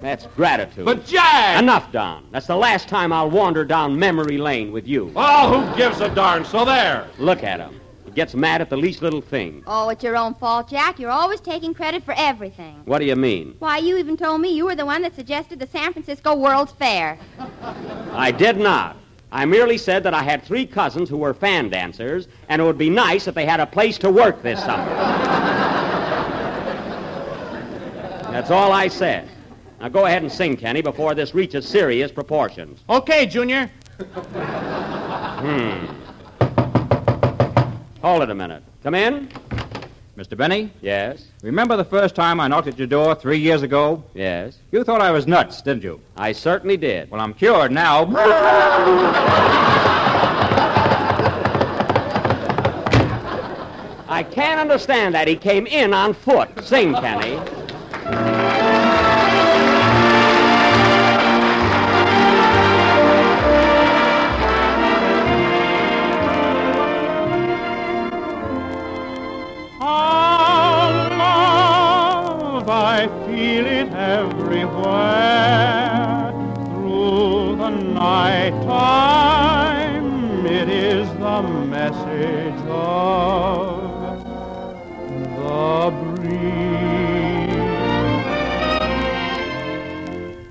That's 0.00 0.26
gratitude. 0.28 0.86
But, 0.86 1.04
Jack! 1.04 1.62
Enough, 1.62 1.92
Don. 1.92 2.26
That's 2.30 2.46
the 2.46 2.56
last 2.56 2.88
time 2.88 3.12
I'll 3.12 3.30
wander 3.30 3.64
down 3.64 3.98
memory 3.98 4.38
lane 4.38 4.72
with 4.72 4.86
you. 4.88 5.12
Oh, 5.14 5.60
who 5.60 5.76
gives 5.76 6.00
a 6.00 6.08
darn? 6.14 6.44
So 6.44 6.64
there. 6.64 7.06
Look 7.18 7.44
at 7.44 7.60
him. 7.60 7.78
He 8.06 8.10
gets 8.12 8.34
mad 8.34 8.62
at 8.62 8.70
the 8.70 8.76
least 8.76 9.02
little 9.02 9.20
thing. 9.20 9.62
Oh, 9.66 9.90
it's 9.90 10.02
your 10.02 10.16
own 10.16 10.34
fault, 10.34 10.70
Jack. 10.70 10.98
You're 10.98 11.10
always 11.10 11.40
taking 11.40 11.74
credit 11.74 12.02
for 12.02 12.14
everything. 12.16 12.80
What 12.86 12.98
do 13.00 13.04
you 13.04 13.14
mean? 13.14 13.54
Why, 13.58 13.76
you 13.78 13.98
even 13.98 14.16
told 14.16 14.40
me 14.40 14.48
you 14.54 14.64
were 14.64 14.74
the 14.74 14.86
one 14.86 15.02
that 15.02 15.14
suggested 15.14 15.58
the 15.58 15.66
San 15.66 15.92
Francisco 15.92 16.34
World's 16.34 16.72
Fair. 16.72 17.18
I 18.12 18.32
did 18.32 18.56
not. 18.56 18.96
I 19.32 19.44
merely 19.44 19.78
said 19.78 20.02
that 20.04 20.14
I 20.14 20.22
had 20.22 20.42
three 20.42 20.66
cousins 20.66 21.08
who 21.08 21.18
were 21.18 21.34
fan 21.34 21.68
dancers, 21.68 22.26
and 22.48 22.60
it 22.60 22.64
would 22.64 22.78
be 22.78 22.90
nice 22.90 23.28
if 23.28 23.34
they 23.34 23.46
had 23.46 23.60
a 23.60 23.66
place 23.66 23.96
to 23.98 24.10
work 24.10 24.42
this 24.42 24.58
summer. 24.58 24.84
That's 28.32 28.50
all 28.50 28.72
I 28.72 28.88
said. 28.88 29.28
Now 29.80 29.88
go 29.88 30.04
ahead 30.06 30.22
and 30.22 30.30
sing, 30.30 30.56
Kenny, 30.56 30.82
before 30.82 31.14
this 31.14 31.34
reaches 31.34 31.66
serious 31.66 32.12
proportions. 32.12 32.80
Okay, 32.88 33.24
Junior. 33.26 33.70
Hmm. 35.40 35.86
Hold 38.02 38.22
it 38.22 38.30
a 38.30 38.34
minute. 38.34 38.62
Come 38.82 38.94
in. 38.94 39.28
Mr. 40.18 40.36
Benny, 40.36 40.70
Yes. 40.82 41.28
remember 41.42 41.76
the 41.78 41.84
first 41.84 42.14
time 42.14 42.40
I 42.40 42.48
knocked 42.48 42.68
at 42.68 42.76
your 42.76 42.86
door 42.86 43.14
three 43.14 43.38
years 43.38 43.62
ago? 43.62 44.02
Yes. 44.12 44.58
You 44.70 44.84
thought 44.84 45.00
I 45.00 45.10
was 45.12 45.26
nuts, 45.26 45.62
didn't 45.62 45.82
you? 45.82 45.98
I 46.16 46.32
certainly 46.32 46.76
did. 46.76 47.10
Well, 47.10 47.22
I'm 47.22 47.32
cured 47.32 47.72
now. 47.72 48.04
I 54.08 54.22
can't 54.24 54.60
understand 54.60 55.14
that. 55.14 55.26
He 55.28 55.36
came 55.36 55.66
in 55.66 55.94
on 55.94 56.12
foot. 56.12 56.50
Sing, 56.64 56.92
Kenny. 56.94 57.38
Everywhere. 74.70 76.32
Through 76.66 77.56
the 77.56 77.70
it 80.46 80.68
is 80.68 81.08
the 81.14 81.42
message 81.42 82.60
of 82.68 84.24
the 85.36 85.90
breeze. 86.14 87.50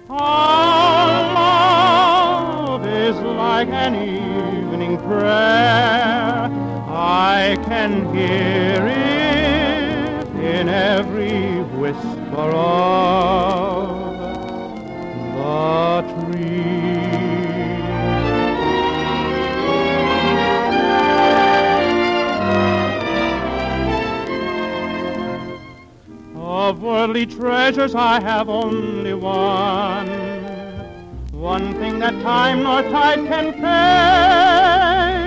Our 0.10 1.08
love 1.34 2.88
is 2.88 3.16
like 3.18 3.70
an 3.70 3.96
evening 3.96 4.98
prayer. 4.98 6.50
I 6.92 7.58
can 7.66 8.14
hear 8.14 8.88
it 8.88 10.28
in 10.44 10.70
every 10.70 11.62
whisper 11.80 12.52
of 12.56 13.39
worldly 27.20 27.36
treasures 27.36 27.96
I 27.96 28.22
have 28.22 28.50
only 28.50 29.14
one. 29.14 30.08
One 31.32 31.74
thing 31.76 32.00
that 32.00 32.22
time 32.22 32.64
nor 32.64 32.82
tide 32.84 33.28
can 33.28 33.54
pay. 33.54 35.20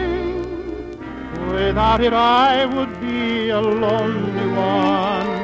Without 1.53 2.01
it 2.03 2.13
I 2.13 2.67
would 2.67 3.01
be 3.01 3.51
a 3.51 3.61
lonely 3.61 4.49
one. 4.49 5.43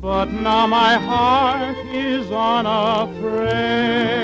But 0.00 0.32
now 0.32 0.66
my 0.66 0.94
heart 0.94 1.76
is 1.92 2.30
unafraid. 2.30 4.15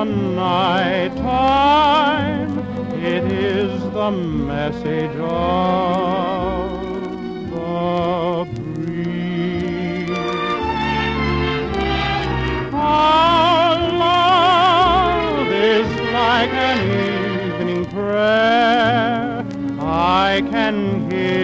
The 0.00 0.06
night 0.06 1.14
time, 1.16 2.58
it 2.94 3.24
is 3.30 3.82
the 3.92 4.10
message 4.10 5.14
of 5.16 6.70
the 7.50 8.46
breeze. 8.54 10.08
Our 12.72 13.78
love 13.98 15.48
is 15.52 15.86
like 16.12 16.52
an 16.70 16.80
evening 17.60 17.84
prayer. 17.84 19.44
I 19.80 20.42
can 20.50 21.10
hear 21.10 21.39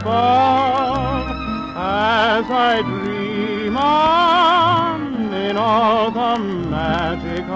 above 0.00 1.28
as 1.76 2.44
I 2.48 2.82
dream 2.82 3.76
on 3.76 5.32
in 5.34 5.56
all 5.56 6.10
the 6.12 6.38
magic 6.38 7.44
of 7.44 7.52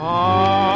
our. 0.00 0.66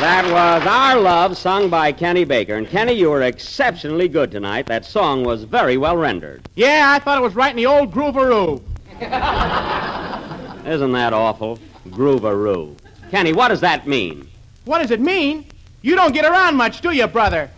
That 0.00 0.24
was 0.30 0.66
Our 0.66 1.00
Love, 1.00 1.36
sung 1.36 1.68
by 1.68 1.92
Kenny 1.92 2.24
Baker. 2.24 2.54
And 2.56 2.68
Kenny, 2.68 2.92
you 2.92 3.10
were 3.10 3.22
exceptionally 3.22 4.08
good 4.08 4.30
tonight. 4.30 4.66
That 4.66 4.84
song 4.84 5.24
was 5.24 5.44
very 5.44 5.76
well 5.76 5.96
rendered. 5.96 6.48
Yeah, 6.54 6.92
I 6.94 6.98
thought 6.98 7.18
it 7.18 7.22
was 7.22 7.34
right 7.34 7.50
in 7.50 7.56
the 7.56 7.66
old 7.66 7.92
groovaroo. 7.92 8.62
Isn't 10.66 10.92
that 10.92 11.12
awful? 11.12 11.58
Groovaroo. 11.88 12.76
Kenny, 13.10 13.32
what 13.32 13.48
does 13.48 13.60
that 13.60 13.86
mean? 13.86 14.28
What 14.64 14.78
does 14.78 14.90
it 14.90 15.00
mean? 15.00 15.46
You 15.82 15.94
don't 15.94 16.12
get 16.14 16.24
around 16.24 16.56
much, 16.56 16.80
do 16.80 16.90
you, 16.92 17.06
brother? 17.06 17.50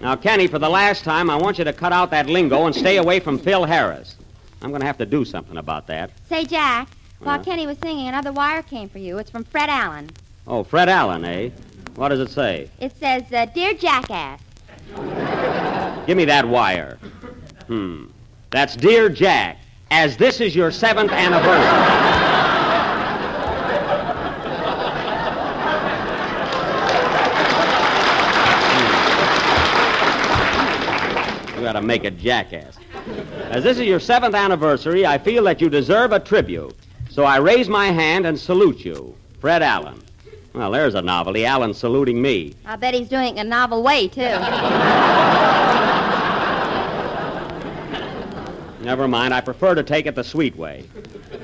Now, 0.00 0.16
Kenny, 0.20 0.46
for 0.46 0.58
the 0.58 0.68
last 0.68 1.04
time, 1.04 1.30
I 1.30 1.36
want 1.36 1.58
you 1.58 1.64
to 1.64 1.72
cut 1.72 1.92
out 1.92 2.10
that 2.10 2.26
lingo 2.28 2.66
and 2.66 2.74
stay 2.74 2.96
away 2.96 3.20
from 3.20 3.38
Phil 3.38 3.64
Harris. 3.64 4.16
I'm 4.60 4.70
going 4.70 4.80
to 4.80 4.86
have 4.86 4.98
to 4.98 5.06
do 5.06 5.24
something 5.24 5.56
about 5.56 5.86
that. 5.88 6.10
Say, 6.28 6.44
Jack, 6.44 6.88
while 7.20 7.38
Yeah? 7.38 7.42
Kenny 7.44 7.66
was 7.66 7.78
singing, 7.78 8.08
another 8.08 8.32
wire 8.32 8.62
came 8.62 8.88
for 8.88 8.98
you. 8.98 9.18
It's 9.18 9.30
from 9.30 9.44
Fred 9.44 9.68
Allen. 9.68 10.10
Oh, 10.46 10.62
Fred 10.64 10.88
Allen, 10.88 11.24
eh? 11.24 11.50
What 11.96 12.08
does 12.08 12.20
it 12.20 12.30
say? 12.30 12.68
It 12.80 12.96
says, 12.98 13.24
uh, 13.32 13.46
Dear 13.46 13.74
Jackass. 13.74 14.40
Give 16.06 16.16
me 16.16 16.24
that 16.26 16.46
wire. 16.46 16.98
Hmm. 17.66 18.06
That's 18.52 18.76
Dear 18.76 19.08
Jack, 19.08 19.56
as 19.90 20.18
this 20.18 20.38
is 20.38 20.54
your 20.54 20.70
seventh 20.70 21.10
anniversary. 21.10 22.12
Hmm. 31.48 31.56
You 31.56 31.62
gotta 31.62 31.80
make 31.80 32.04
a 32.04 32.10
jackass. 32.10 32.76
As 33.48 33.64
this 33.64 33.78
is 33.78 33.86
your 33.86 34.00
seventh 34.00 34.34
anniversary, 34.34 35.06
I 35.06 35.16
feel 35.16 35.44
that 35.44 35.62
you 35.62 35.70
deserve 35.70 36.12
a 36.12 36.20
tribute. 36.20 36.74
So 37.08 37.24
I 37.24 37.38
raise 37.38 37.70
my 37.70 37.86
hand 37.86 38.26
and 38.26 38.38
salute 38.38 38.84
you, 38.84 39.14
Fred 39.40 39.62
Allen. 39.62 39.98
Well, 40.52 40.72
there's 40.72 40.94
a 40.94 41.00
novelty. 41.00 41.46
Allen 41.46 41.72
saluting 41.72 42.20
me. 42.20 42.52
I 42.66 42.76
bet 42.76 42.92
he's 42.92 43.08
doing 43.08 43.28
it 43.28 43.40
in 43.40 43.46
a 43.46 43.48
novel 43.48 43.82
way, 43.82 44.08
too. 44.08 44.20
Never 48.82 49.06
mind, 49.06 49.32
I 49.32 49.40
prefer 49.40 49.76
to 49.76 49.82
take 49.82 50.06
it 50.06 50.16
the 50.16 50.24
sweet 50.24 50.56
way. 50.56 50.84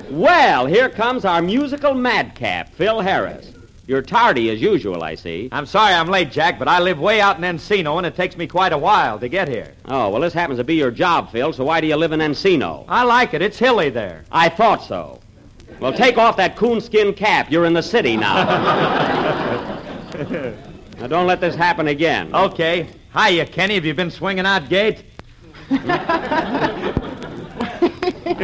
Well, 0.09 0.65
here 0.65 0.89
comes 0.89 1.23
our 1.23 1.41
musical 1.41 1.93
madcap, 1.93 2.73
Phil 2.73 2.99
Harris. 2.99 3.53
You're 3.87 4.01
tardy 4.01 4.49
as 4.51 4.61
usual, 4.61 5.03
I 5.03 5.15
see. 5.15 5.49
I'm 5.51 5.65
sorry 5.65 5.93
I'm 5.93 6.09
late, 6.09 6.31
Jack, 6.31 6.59
but 6.59 6.67
I 6.67 6.79
live 6.79 6.99
way 6.99 7.21
out 7.21 7.37
in 7.37 7.43
Encino, 7.43 7.97
and 7.97 8.05
it 8.05 8.15
takes 8.15 8.37
me 8.37 8.45
quite 8.45 8.73
a 8.73 8.77
while 8.77 9.17
to 9.19 9.27
get 9.27 9.47
here. 9.47 9.73
Oh, 9.85 10.09
well, 10.09 10.21
this 10.21 10.33
happens 10.33 10.59
to 10.59 10.63
be 10.63 10.75
your 10.75 10.91
job, 10.91 11.31
Phil, 11.31 11.53
so 11.53 11.63
why 11.63 11.81
do 11.81 11.87
you 11.87 11.95
live 11.95 12.11
in 12.11 12.19
Encino? 12.19 12.85
I 12.87 13.03
like 13.03 13.33
it. 13.33 13.41
It's 13.41 13.57
hilly 13.57 13.89
there. 13.89 14.25
I 14.31 14.49
thought 14.49 14.83
so. 14.83 15.19
Well, 15.79 15.93
take 15.93 16.17
off 16.17 16.35
that 16.37 16.57
coonskin 16.57 17.13
cap. 17.13 17.49
You're 17.49 17.65
in 17.65 17.73
the 17.73 17.81
city 17.81 18.17
now. 18.17 18.43
now, 20.99 21.07
don't 21.07 21.25
let 21.25 21.39
this 21.39 21.55
happen 21.55 21.87
again. 21.87 22.35
Okay. 22.35 22.89
Hiya, 23.17 23.45
Kenny. 23.45 23.75
Have 23.75 23.85
you 23.85 23.93
been 23.93 24.11
swinging 24.11 24.45
out 24.45 24.67
gate? 24.67 25.05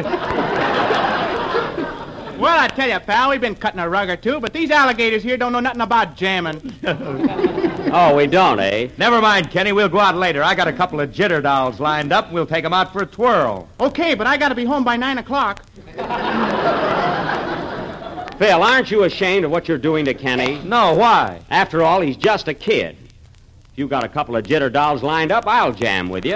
Well, 2.38 2.60
I 2.60 2.68
tell 2.68 2.90
you, 2.90 3.00
pal, 3.00 3.30
we've 3.30 3.40
been 3.40 3.56
cutting 3.56 3.80
a 3.80 3.88
rug 3.88 4.10
or 4.10 4.18
two, 4.18 4.42
but 4.42 4.52
these 4.52 4.70
alligators 4.70 5.24
here 5.24 5.38
don't 5.38 5.54
know 5.54 5.62
nothing 5.62 5.80
about 5.82 6.18
jamming. 6.18 6.74
Oh, 7.94 8.14
we 8.14 8.28
don't, 8.28 8.60
eh? 8.60 8.90
Never 8.98 9.22
mind, 9.22 9.52
Kenny. 9.52 9.72
We'll 9.72 9.88
go 9.88 10.02
out 10.02 10.18
later. 10.18 10.44
I 10.44 10.54
got 10.54 10.68
a 10.68 10.74
couple 10.74 11.00
of 11.00 11.12
jitter 11.12 11.42
dolls 11.42 11.80
lined 11.80 12.12
up, 12.12 12.30
we'll 12.30 12.46
take 12.46 12.66
'em 12.66 12.74
out 12.74 12.92
for 12.92 13.04
a 13.04 13.06
twirl. 13.06 13.70
Okay, 13.80 14.16
but 14.16 14.28
I 14.28 14.36
gotta 14.36 14.56
be 14.56 14.66
home 14.66 14.84
by 14.84 14.98
nine 14.98 15.18
o'clock. 15.18 15.64
Phil, 18.38 18.64
aren't 18.64 18.92
you 18.92 19.04
ashamed 19.04 19.46
of 19.46 19.52
what 19.52 19.70
you're 19.70 19.78
doing 19.78 20.04
to 20.06 20.14
Kenny? 20.14 20.60
No, 20.66 20.94
why? 20.94 21.40
After 21.50 21.84
all, 21.84 22.02
he's 22.02 22.18
just 22.18 22.50
a 22.50 22.54
kid. 22.54 22.98
If 23.72 23.78
you 23.78 23.88
got 23.88 24.04
a 24.04 24.10
couple 24.10 24.36
of 24.36 24.44
jitter 24.44 24.70
dolls 24.74 25.02
lined 25.02 25.32
up, 25.32 25.48
I'll 25.48 25.72
jam 25.72 26.10
with 26.10 26.26
you. 26.26 26.36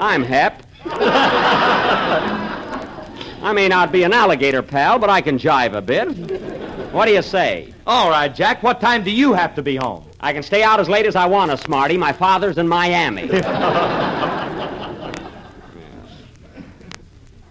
I'm 0.00 0.22
Hep. 0.22 0.62
I 3.40 3.52
may 3.52 3.68
not 3.68 3.92
be 3.92 4.02
an 4.04 4.12
alligator 4.12 4.62
pal, 4.62 4.98
but 4.98 5.10
I 5.10 5.20
can 5.20 5.38
jive 5.38 5.74
a 5.74 5.82
bit. 5.82 6.08
What 6.92 7.06
do 7.06 7.12
you 7.12 7.22
say? 7.22 7.72
All 7.86 8.10
right, 8.10 8.34
Jack. 8.34 8.62
What 8.62 8.80
time 8.80 9.02
do 9.04 9.10
you 9.10 9.32
have 9.32 9.54
to 9.56 9.62
be 9.62 9.76
home? 9.76 10.04
I 10.20 10.32
can 10.32 10.42
stay 10.42 10.62
out 10.62 10.80
as 10.80 10.88
late 10.88 11.06
as 11.06 11.16
I 11.16 11.26
want 11.26 11.50
to, 11.50 11.56
Smarty. 11.56 11.96
My 11.96 12.12
father's 12.12 12.58
in 12.58 12.66
Miami. 12.66 13.22
and 13.30 13.40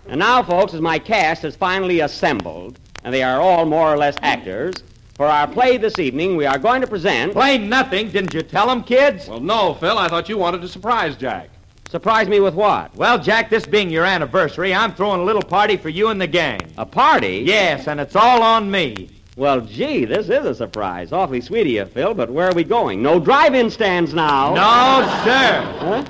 now, 0.08 0.44
folks, 0.44 0.74
as 0.74 0.82
my 0.82 1.00
cast 1.00 1.44
is 1.44 1.56
finally 1.56 2.01
assembled, 2.01 2.80
and 3.04 3.13
they 3.13 3.24
are 3.24 3.39
all 3.39 3.66
more 3.66 3.92
or 3.94 3.98
less 3.98 4.16
actors, 4.22 4.74
for 5.16 5.25
our 5.25 5.48
play 5.48 5.77
this 5.77 5.98
evening, 6.00 6.36
we 6.36 6.46
are 6.46 6.60
going 6.60 6.82
to 6.82 6.88
present. 6.88 7.34
Play 7.34 7.58
nothing. 7.58 8.10
Didn't 8.10 8.34
you 8.34 8.42
tell 8.42 8.70
'em, 8.70 8.84
kids? 8.84 9.27
Well, 9.27 9.39
no, 9.39 9.74
Phil. 9.75 9.98
I 9.98 10.08
thought 10.08 10.30
you 10.30 10.38
wanted 10.38 10.62
to 10.62 10.68
surprise 10.68 11.16
Jack. 11.16 11.50
Surprise 11.89 12.27
me 12.27 12.41
with 12.41 12.53
what? 12.53 12.94
Well, 12.98 13.17
Jack, 13.17 13.50
this 13.50 13.65
being 13.65 13.89
your 13.89 14.03
anniversary, 14.03 14.74
I'm 14.74 14.94
throwing 14.94 15.22
a 15.22 15.24
little 15.24 15.41
party 15.41 15.77
for 15.77 15.88
you 15.88 16.10
and 16.10 16.20
the 16.20 16.27
gang. 16.27 16.60
A 16.77 16.86
party? 16.86 17.44
Yes, 17.46 17.88
and 17.88 18.01
it's 18.01 18.15
all 18.15 18.44
on 18.44 18.70
me. 18.70 19.10
Well, 19.38 19.62
gee, 19.62 20.03
this 20.03 20.27
is 20.27 20.46
a 20.46 20.53
surprise. 20.53 21.13
Awfully 21.13 21.39
sweet 21.39 21.62
of 21.62 21.67
you, 21.67 21.86
Phil, 21.86 22.13
but 22.13 22.29
where 22.29 22.50
are 22.50 22.53
we 22.53 22.65
going? 22.65 23.01
No 23.01 23.22
drive-in 23.22 23.70
stands 23.70 24.13
now. 24.13 24.53
No, 24.53 25.24
sir. 25.24 25.62
Huh? 25.79 26.03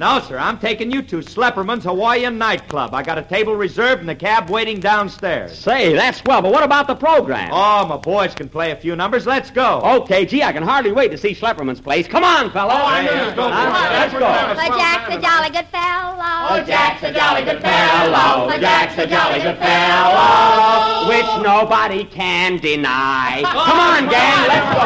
No, 0.00 0.18
sir. 0.18 0.36
I'm 0.38 0.58
taking 0.58 0.90
you 0.90 1.02
to 1.02 1.18
Schlepperman's 1.18 1.84
Hawaiian 1.84 2.38
nightclub. 2.38 2.94
I 2.94 3.02
got 3.02 3.18
a 3.18 3.22
table 3.22 3.54
reserved 3.54 4.00
and 4.00 4.08
the 4.08 4.14
cab 4.14 4.48
waiting 4.48 4.80
downstairs. 4.80 5.58
Say, 5.58 5.92
that's 5.92 6.22
swell, 6.22 6.40
but 6.40 6.52
what 6.52 6.64
about 6.64 6.86
the 6.86 6.94
program? 6.94 7.50
Oh, 7.52 7.84
my 7.84 7.98
boys 7.98 8.34
can 8.34 8.48
play 8.48 8.70
a 8.70 8.76
few 8.76 8.96
numbers. 8.96 9.26
Let's 9.26 9.50
go. 9.50 9.82
Okay, 10.00 10.24
gee, 10.24 10.42
I 10.42 10.54
can 10.54 10.62
hardly 10.62 10.90
wait 10.90 11.10
to 11.10 11.18
see 11.18 11.34
Schlepperman's 11.34 11.82
place. 11.82 12.08
Come 12.08 12.24
on, 12.24 12.50
fella. 12.50 12.72
Oh, 12.72 12.86
I 12.86 13.04
know. 13.04 13.12
Let's 13.12 13.36
go. 13.36 13.50
Huh? 13.50 13.88
Let's 13.92 14.14
go. 14.14 14.20
But 14.20 14.68
Jack's 14.78 15.16
a 15.16 15.20
jolly 15.20 15.50
good 15.50 15.66
fellow. 15.66 16.46
Oh, 16.48 16.64
Jack's 16.66 17.02
a 17.02 17.12
jolly 17.12 17.42
good 17.44 17.60
fellow. 17.60 18.48
Oh, 18.48 18.58
Jack's 18.58 18.96
a 18.96 19.06
jolly 19.06 19.42
good 19.42 19.58
fellow. 19.58 21.08
Which 21.10 21.26
nobody 21.44 22.04
can 22.04 22.56
deny. 22.56 23.42
Come 23.44 23.78
on, 23.78 24.08
gang, 24.08 24.48
let's 24.48 24.64
go. 24.72 24.80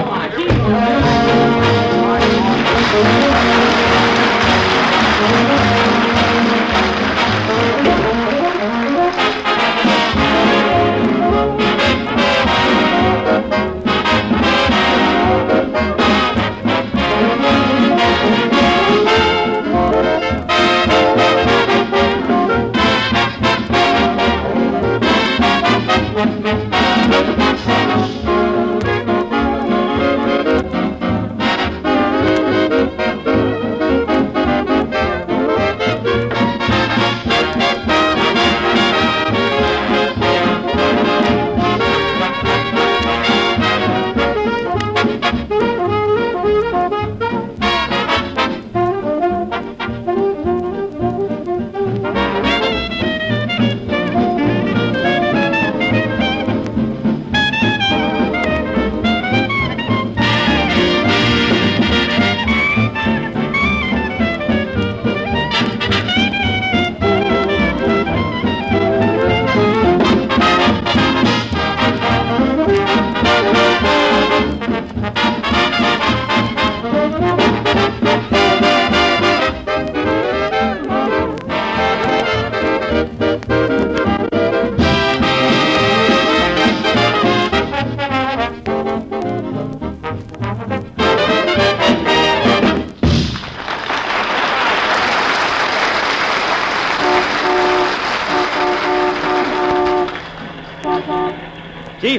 Come 0.00 0.08
on, 0.08 0.30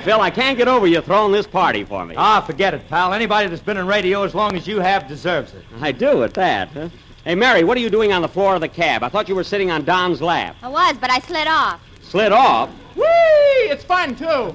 Phil, 0.06 0.22
I 0.22 0.30
can't 0.30 0.56
get 0.56 0.68
over 0.68 0.86
you 0.86 1.02
throwing 1.02 1.32
this 1.32 1.48
party 1.48 1.84
for 1.84 2.06
me. 2.06 2.14
Ah, 2.16 2.40
forget 2.40 2.76
it, 2.76 2.88
pal. 2.90 3.12
Anybody 3.12 3.50
that's 3.50 3.64
been 3.64 3.78
in 3.78 3.88
radio 3.88 4.22
as 4.22 4.36
long 4.36 4.56
as 4.56 4.68
you 4.68 4.80
have 4.80 5.08
deserves 5.08 5.56
it. 5.56 5.66
I 5.82 5.92
do 5.92 6.22
at 6.24 6.36
that. 6.36 6.68
Huh? 6.70 6.90
Hey, 7.24 7.34
Mary, 7.34 7.64
what 7.64 7.76
are 7.76 7.80
you 7.80 7.90
doing 7.90 8.14
on 8.14 8.22
the 8.22 8.28
floor 8.28 8.54
of 8.54 8.62
the 8.62 8.68
cab? 8.68 9.02
I 9.02 9.10
thought 9.10 9.28
you 9.28 9.34
were 9.34 9.44
sitting 9.44 9.72
on 9.72 9.84
Don's 9.84 10.22
lap. 10.22 10.58
I 10.62 10.68
was, 10.68 10.96
but 11.00 11.10
I 11.10 11.18
slid 11.18 11.48
off. 11.48 11.82
Slid 12.04 12.32
off? 12.32 12.70
Whee! 12.96 13.04
It's 13.04 13.84
fun, 13.84 14.16
too. 14.16 14.54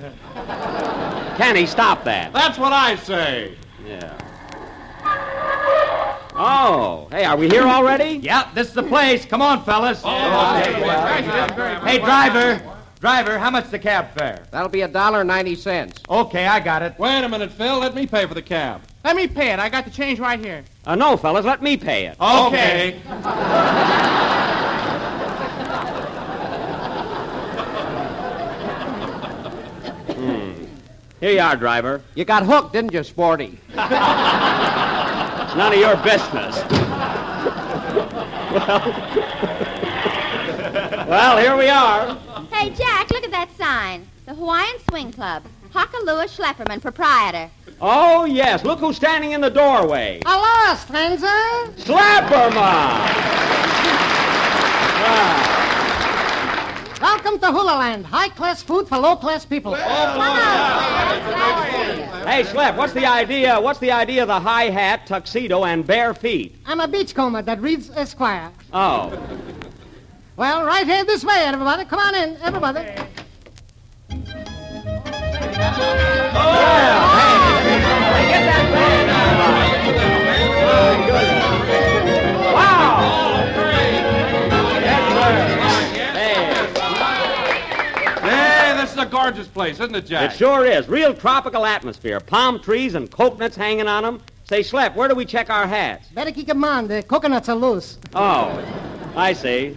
Kenny, 1.37 1.67
stop 1.67 2.05
that. 2.05 2.33
That's 2.33 2.57
what 2.57 2.73
I 2.73 2.95
say. 2.95 3.57
Yeah. 3.85 4.17
Oh, 6.37 7.09
hey, 7.11 7.25
are 7.25 7.37
we 7.37 7.49
here 7.49 7.65
already? 7.65 8.21
Yep, 8.23 8.55
this 8.55 8.69
is 8.69 8.75
the 8.75 8.85
place. 8.85 9.27
Come 9.27 9.43
on, 9.43 9.65
fellas. 9.65 10.01
Hey, 11.85 11.99
driver. 11.99 12.70
Driver, 13.01 13.39
how 13.39 13.49
much 13.51 13.71
the 13.71 13.79
cab 13.79 14.11
fare? 14.15 14.43
That'll 14.51 14.69
be 14.69 14.83
a 14.83 14.89
dollar 14.89 15.25
ninety 15.25 15.55
cents. 15.55 16.03
Okay, 16.11 16.47
I 16.47 16.61
got 16.61 16.83
it. 16.83 16.99
Wait 16.99 17.25
a 17.25 17.29
minute, 17.31 17.51
Phil. 17.51 17.79
Let 17.79 17.95
me 17.95 18.07
pay 18.07 18.27
for 18.27 18.35
the 18.35 18.43
cab. 18.43 18.83
Let 19.05 19.17
me 19.17 19.27
pay 19.27 19.53
it. 19.53 19.59
I 19.59 19.71
got 19.71 19.87
the 19.87 19.91
change 19.91 20.19
right 20.19 20.39
here. 20.39 20.63
Uh, 20.85 20.97
no, 20.97 21.17
fellas, 21.17 21.47
let 21.47 21.63
me 21.63 21.79
pay 21.79 22.05
it. 22.07 22.21
Okay. 22.21 23.01
Here 31.21 31.33
you 31.33 31.41
are, 31.41 31.57
driver. 31.57 32.03
You 32.15 32.25
got 32.27 32.45
hooked, 32.45 32.73
didn't 32.75 32.93
you, 32.93 33.03
Sporty? 33.03 33.59
It's 33.69 33.77
none 33.77 35.73
of 35.73 35.79
your 35.79 35.97
business. 35.99 36.57
well, 38.53 38.81
well, 41.09 41.39
here 41.39 41.57
we 41.57 41.69
are. 41.69 42.19
Hey, 42.61 42.69
Jack, 42.75 43.11
look 43.11 43.25
at 43.25 43.31
that 43.31 43.49
sign. 43.57 44.07
The 44.27 44.35
Hawaiian 44.35 44.77
Swing 44.91 45.11
Club. 45.13 45.45
Hockalua 45.73 46.29
Schlepperman, 46.29 46.83
proprietor. 46.83 47.51
Oh, 47.81 48.27
yes. 48.27 48.67
Look 48.67 48.81
who's 48.81 48.97
standing 48.97 49.33
in 49.33 49.41
the 49.41 49.49
doorway. 49.49 50.21
Hello, 50.27 50.77
stranger. 50.77 51.25
Schlepperman! 51.83 52.53
Ah, 55.03 56.99
Welcome 57.01 57.39
to 57.39 57.47
Hula 57.47 57.79
Land. 57.79 58.05
High-class 58.05 58.63
food 58.63 58.87
for 58.87 58.99
low-class 58.99 59.47
people. 59.47 59.75
Hey, 62.27 62.45
Slap, 62.45 62.77
what's 62.77 62.93
the 62.93 63.07
idea? 63.07 63.59
What's 63.59 63.79
the 63.79 63.91
idea 63.91 64.21
of 64.21 64.29
the 64.29 64.39
high 64.39 64.69
hat, 64.69 65.07
tuxedo, 65.07 65.65
and 65.65 65.87
bare 65.87 66.13
feet? 66.13 66.57
I'm 66.67 66.81
a 66.81 66.89
beachcomber 66.89 67.41
that 67.41 67.63
reads 67.63 67.89
Esquire. 67.89 68.53
Oh. 68.75 69.19
Well, 70.37 70.65
right 70.65 70.87
here 70.87 71.05
this 71.05 71.25
way, 71.25 71.37
everybody. 71.45 71.85
Come 71.85 71.99
on 71.99 72.15
in, 72.15 72.37
everybody. 72.43 72.81
Hey, 88.23 88.77
this 88.77 88.93
is 88.93 88.99
a 88.99 89.07
gorgeous 89.07 89.49
place, 89.49 89.81
isn't 89.81 89.95
it, 89.95 90.07
Jack? 90.07 90.33
It 90.33 90.37
sure 90.37 90.67
is. 90.67 90.89
Real 90.89 91.15
tropical 91.15 91.65
atmosphere. 91.65 92.21
Palm 92.21 92.61
trees 92.61 92.95
and 92.95 93.11
coconuts 93.11 93.57
hanging 93.57 93.89
on 93.89 94.03
them. 94.03 94.23
Say, 94.45 94.63
Slap, 94.63 94.95
where 94.97 95.09
do 95.09 95.15
we 95.15 95.25
check 95.25 95.49
our 95.49 95.67
hats? 95.67 96.09
Better 96.09 96.33
keep 96.33 96.49
them 96.49 96.63
on. 96.65 96.87
The 96.89 97.03
coconuts 97.03 97.49
are 97.49 97.57
loose. 97.57 97.99
Oh, 98.15 98.63
I 99.17 99.33
see. 99.33 99.77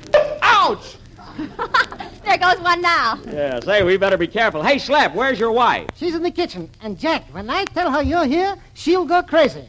Ouch! 0.63 0.95
There 2.23 2.37
goes 2.37 2.57
one 2.61 2.81
now. 2.81 3.19
Yeah, 3.29 3.59
say, 3.59 3.83
we 3.83 3.97
better 3.97 4.15
be 4.17 4.27
careful. 4.27 4.63
Hey, 4.63 4.79
Slap, 4.79 5.13
where's 5.13 5.37
your 5.37 5.51
wife? 5.51 5.87
She's 5.97 6.15
in 6.15 6.23
the 6.23 6.31
kitchen. 6.31 6.69
And, 6.81 6.97
Jack, 6.97 7.25
when 7.33 7.49
I 7.49 7.65
tell 7.65 7.91
her 7.91 8.01
you're 8.01 8.25
here, 8.25 8.55
she'll 8.75 9.03
go 9.03 9.21
crazy. 9.21 9.65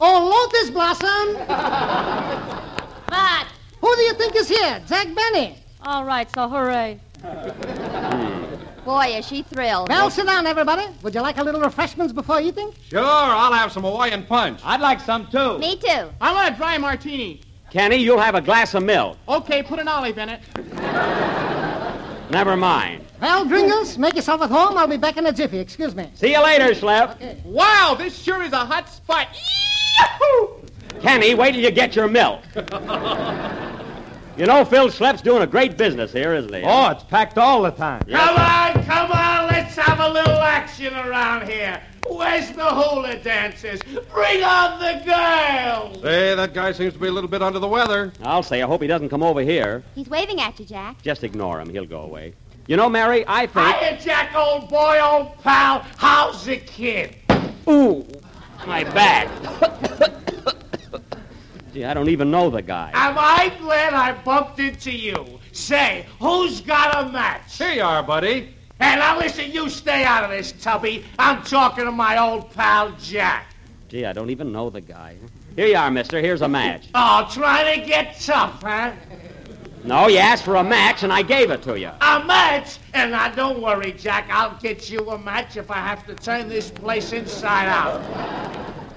Oh, 0.00 0.18
Lotus 0.52 0.70
Blossom! 0.70 1.36
But, 3.08 3.46
Who 3.80 3.94
do 3.94 4.02
you 4.02 4.14
think 4.14 4.34
is 4.34 4.48
here? 4.48 4.82
Jack 4.88 5.06
Benny. 5.14 5.58
all 5.82 6.04
right, 6.04 6.28
so 6.34 6.48
hooray. 6.48 6.98
Boy, 8.84 9.14
is 9.16 9.26
she 9.28 9.42
thrilled. 9.42 9.88
Well, 9.90 10.10
sit 10.10 10.26
down, 10.26 10.46
everybody. 10.46 10.86
Would 11.02 11.14
you 11.14 11.20
like 11.20 11.38
a 11.38 11.44
little 11.44 11.60
refreshments 11.60 12.12
before 12.12 12.40
eating? 12.40 12.72
Sure, 12.90 13.00
I'll 13.04 13.52
have 13.52 13.70
some 13.70 13.84
Hawaiian 13.84 14.24
punch. 14.24 14.60
I'd 14.64 14.80
like 14.80 15.00
some, 15.00 15.28
too. 15.28 15.58
Me 15.58 15.76
too. 15.76 16.10
I 16.20 16.32
want 16.32 16.52
a 16.52 16.56
dry 16.56 16.78
martini. 16.78 17.42
Kenny, 17.72 17.96
you'll 17.96 18.20
have 18.20 18.34
a 18.34 18.40
glass 18.42 18.74
of 18.74 18.82
milk. 18.82 19.16
Okay, 19.26 19.62
put 19.62 19.78
an 19.78 19.88
olive 19.88 20.18
in 20.18 20.28
it. 20.28 20.40
Never 22.30 22.54
mind. 22.54 23.06
Well, 23.18 23.46
Gringles, 23.46 23.96
make 23.96 24.14
yourself 24.14 24.42
at 24.42 24.50
home. 24.50 24.76
I'll 24.76 24.86
be 24.86 24.98
back 24.98 25.16
in 25.16 25.24
a 25.24 25.32
jiffy. 25.32 25.58
Excuse 25.58 25.94
me. 25.94 26.10
See 26.12 26.32
you 26.32 26.42
later, 26.42 26.74
Slap. 26.74 27.18
Wow, 27.44 27.96
this 27.96 28.14
sure 28.14 28.42
is 28.42 28.52
a 28.52 28.58
hot 28.58 28.90
spot. 28.90 29.28
Yahoo! 29.98 30.48
Kenny, 31.00 31.34
wait 31.34 31.52
till 31.52 31.62
you 31.62 31.70
get 31.70 31.96
your 31.96 32.08
milk. 32.08 32.42
you 34.36 34.44
know, 34.44 34.66
Phil 34.66 34.88
Schlepp's 34.88 35.22
doing 35.22 35.40
a 35.40 35.46
great 35.46 35.78
business 35.78 36.12
here, 36.12 36.34
isn't 36.34 36.52
he? 36.52 36.60
Oh, 36.62 36.90
it's 36.90 37.04
packed 37.04 37.38
all 37.38 37.62
the 37.62 37.70
time. 37.70 38.02
Come 38.02 38.36
on, 38.36 38.84
come 38.84 39.12
on, 39.12 39.31
let's 39.76 39.88
have 39.88 40.00
a 40.00 40.12
little 40.12 40.38
action 40.38 40.94
around 40.94 41.48
here. 41.48 41.80
Where's 42.06 42.50
the 42.50 42.64
hula 42.64 43.16
dancers? 43.20 43.80
Bring 44.12 44.42
on 44.42 44.78
the 44.78 45.02
girls! 45.04 46.02
Hey, 46.02 46.34
that 46.34 46.52
guy 46.52 46.72
seems 46.72 46.92
to 46.92 46.98
be 46.98 47.08
a 47.08 47.12
little 47.12 47.30
bit 47.30 47.40
under 47.40 47.58
the 47.58 47.68
weather. 47.68 48.12
I'll 48.22 48.42
say, 48.42 48.60
I 48.60 48.66
hope 48.66 48.82
he 48.82 48.88
doesn't 48.88 49.08
come 49.08 49.22
over 49.22 49.40
here. 49.40 49.82
He's 49.94 50.10
waving 50.10 50.40
at 50.40 50.58
you, 50.60 50.66
Jack. 50.66 51.00
Just 51.00 51.24
ignore 51.24 51.58
him. 51.58 51.70
He'll 51.70 51.86
go 51.86 52.02
away. 52.02 52.34
You 52.66 52.76
know, 52.76 52.90
Mary, 52.90 53.24
I 53.26 53.46
think. 53.46 53.76
Hiya, 53.76 53.98
Jack, 53.98 54.34
old 54.34 54.68
boy, 54.68 55.00
old 55.02 55.38
pal. 55.42 55.86
How's 55.96 56.44
the 56.44 56.58
kid? 56.58 57.16
Ooh, 57.66 58.06
my 58.66 58.84
back. 58.84 59.28
Gee, 61.72 61.86
I 61.86 61.94
don't 61.94 62.10
even 62.10 62.30
know 62.30 62.50
the 62.50 62.60
guy. 62.60 62.90
Am 62.92 63.16
I 63.16 63.50
glad 63.58 63.94
I 63.94 64.12
bumped 64.22 64.58
into 64.58 64.90
you? 64.90 65.40
Say, 65.52 66.04
who's 66.20 66.60
got 66.60 67.06
a 67.06 67.10
match? 67.10 67.56
Here 67.56 67.72
you 67.72 67.82
are, 67.82 68.02
buddy. 68.02 68.54
Hey, 68.82 68.96
now 68.96 69.16
listen, 69.16 69.52
you 69.52 69.70
stay 69.70 70.02
out 70.02 70.24
of 70.24 70.30
this, 70.30 70.50
Tubby. 70.60 71.04
I'm 71.16 71.44
talking 71.44 71.84
to 71.84 71.92
my 71.92 72.18
old 72.18 72.52
pal, 72.52 72.90
Jack. 73.00 73.46
Gee, 73.88 74.04
I 74.04 74.12
don't 74.12 74.28
even 74.28 74.50
know 74.50 74.70
the 74.70 74.80
guy. 74.80 75.14
Here 75.54 75.68
you 75.68 75.76
are, 75.76 75.88
mister. 75.88 76.20
Here's 76.20 76.42
a 76.42 76.48
match. 76.48 76.88
Oh, 76.92 77.28
trying 77.30 77.80
to 77.80 77.86
get 77.86 78.18
tough, 78.18 78.60
huh? 78.60 78.90
No, 79.84 80.08
you 80.08 80.18
asked 80.18 80.44
for 80.44 80.56
a 80.56 80.64
match, 80.64 81.04
and 81.04 81.12
I 81.12 81.22
gave 81.22 81.52
it 81.52 81.62
to 81.62 81.78
you. 81.78 81.90
A 82.00 82.24
match? 82.24 82.80
And 82.92 83.12
now 83.12 83.28
don't 83.28 83.62
worry, 83.62 83.92
Jack. 83.92 84.26
I'll 84.30 84.58
get 84.58 84.90
you 84.90 84.98
a 85.10 85.18
match 85.18 85.56
if 85.56 85.70
I 85.70 85.78
have 85.78 86.04
to 86.08 86.16
turn 86.16 86.48
this 86.48 86.68
place 86.72 87.12
inside 87.12 87.68
out. 87.68 88.00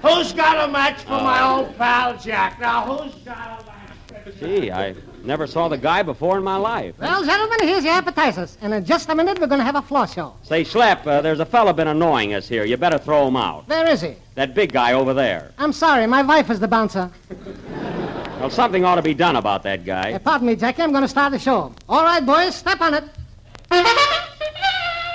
Who's 0.02 0.32
got 0.32 0.68
a 0.68 0.72
match 0.72 1.02
for 1.02 1.10
my 1.10 1.42
uh, 1.42 1.58
old 1.58 1.78
pal, 1.78 2.18
Jack? 2.18 2.58
Now, 2.58 2.84
who's 2.86 3.14
got 3.22 3.62
a 3.62 3.66
match? 3.66 4.40
Gee, 4.40 4.72
I 4.72 4.96
never 5.26 5.46
saw 5.46 5.68
the 5.68 5.76
guy 5.76 6.02
before 6.02 6.38
in 6.38 6.44
my 6.44 6.56
life. 6.56 6.94
Well, 6.98 7.24
gentlemen, 7.24 7.58
here's 7.62 7.84
your 7.84 7.94
appetizers. 7.94 8.56
And 8.60 8.72
in 8.72 8.84
just 8.84 9.08
a 9.08 9.14
minute, 9.14 9.40
we're 9.40 9.48
going 9.48 9.58
to 9.58 9.64
have 9.64 9.76
a 9.76 9.82
floor 9.82 10.06
show. 10.06 10.34
Say, 10.42 10.64
Schlepp, 10.64 11.06
uh, 11.06 11.20
there's 11.20 11.40
a 11.40 11.44
fella 11.44 11.74
been 11.74 11.88
annoying 11.88 12.34
us 12.34 12.48
here. 12.48 12.64
You 12.64 12.76
better 12.76 12.98
throw 12.98 13.26
him 13.26 13.36
out. 13.36 13.68
Where 13.68 13.88
is 13.88 14.00
he? 14.00 14.14
That 14.36 14.54
big 14.54 14.72
guy 14.72 14.92
over 14.92 15.12
there. 15.12 15.52
I'm 15.58 15.72
sorry, 15.72 16.06
my 16.06 16.22
wife 16.22 16.50
is 16.50 16.60
the 16.60 16.68
bouncer. 16.68 17.10
Well, 18.40 18.50
something 18.50 18.84
ought 18.84 18.96
to 18.96 19.02
be 19.02 19.14
done 19.14 19.36
about 19.36 19.62
that 19.64 19.84
guy. 19.84 20.16
pardon 20.18 20.46
me, 20.46 20.56
Jackie, 20.56 20.82
I'm 20.82 20.92
going 20.92 21.02
to 21.02 21.08
start 21.08 21.32
the 21.32 21.38
show. 21.38 21.72
All 21.88 22.04
right, 22.04 22.24
boys, 22.24 22.54
step 22.54 22.80
on 22.80 22.94
it. 22.94 23.04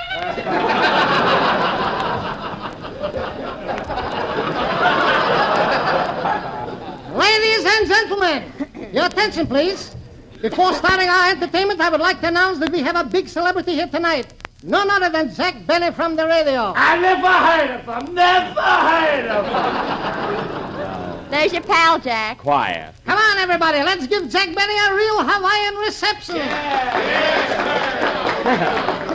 Ladies 7.14 7.64
and 7.64 7.88
gentlemen, 7.88 8.52
your 8.92 9.06
attention, 9.06 9.46
please. 9.46 9.94
Before 10.42 10.74
starting 10.74 11.08
our 11.08 11.30
entertainment, 11.30 11.80
I 11.80 11.88
would 11.88 12.00
like 12.00 12.20
to 12.20 12.26
announce 12.26 12.58
that 12.58 12.72
we 12.72 12.80
have 12.80 12.96
a 12.96 13.04
big 13.04 13.28
celebrity 13.28 13.74
here 13.74 13.86
tonight. 13.86 14.34
None 14.64 14.90
other 14.90 15.08
than 15.08 15.32
Jack 15.32 15.64
Benny 15.66 15.92
from 15.92 16.16
the 16.16 16.26
radio. 16.26 16.72
I 16.74 16.98
never 16.98 17.28
heard 17.28 17.70
of 17.70 17.86
him. 18.08 18.14
Never 18.14 18.60
heard 18.60 19.26
of 19.26 19.46
him. 19.46 21.30
There's 21.30 21.52
your 21.52 21.62
pal, 21.62 22.00
Jack. 22.00 22.38
Quiet. 22.38 22.92
Come 23.06 23.18
on, 23.18 23.38
everybody, 23.38 23.84
let's 23.84 24.08
give 24.08 24.28
Jack 24.28 24.52
Benny 24.52 24.74
a 24.78 24.94
real 24.96 25.22
Hawaiian 25.22 25.76
reception. 25.76 26.36
Yeah. 26.36 27.38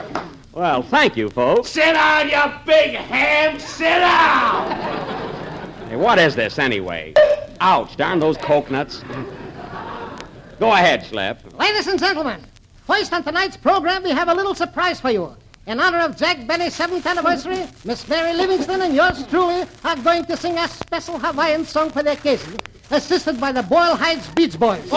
Well, 0.53 0.81
thank 0.81 1.15
you, 1.15 1.29
folks. 1.29 1.69
Sit 1.69 1.93
down, 1.93 2.29
you 2.29 2.41
big 2.65 2.95
ham. 2.95 3.59
Sit 3.59 3.99
down. 3.99 4.71
Hey, 5.87 5.95
what 5.95 6.17
is 6.17 6.33
this, 6.33 6.57
anyway? 6.57 7.13
Ouch, 7.61 7.95
darn 7.95 8.19
those 8.19 8.37
coconuts. 8.37 9.03
Go 10.59 10.73
ahead, 10.73 11.05
Slap. 11.05 11.39
Ladies 11.53 11.85
and 11.87 11.99
gentlemen, 11.99 12.41
first 12.85 13.13
on 13.13 13.23
tonight's 13.23 13.55
program, 13.55 14.01
we 14.03 14.09
have 14.09 14.27
a 14.27 14.33
little 14.33 14.55
surprise 14.55 14.99
for 14.99 15.11
you. 15.11 15.35
In 15.67 15.79
honor 15.79 15.99
of 15.99 16.17
Jack 16.17 16.47
Benny's 16.47 16.73
seventh 16.73 17.05
anniversary, 17.05 17.67
Miss 17.85 18.07
Mary 18.07 18.33
Livingstone 18.33 18.81
and 18.81 18.95
yours 18.95 19.23
truly 19.27 19.65
are 19.83 19.95
going 19.97 20.25
to 20.25 20.35
sing 20.35 20.57
a 20.57 20.67
special 20.67 21.19
Hawaiian 21.19 21.63
song 21.65 21.91
for 21.91 22.01
the 22.01 22.13
occasion, 22.13 22.55
assisted 22.89 23.39
by 23.39 23.51
the 23.51 23.61
Boyle 23.63 23.95
Heights 23.95 24.29
Beach 24.29 24.57
Boys. 24.57 24.89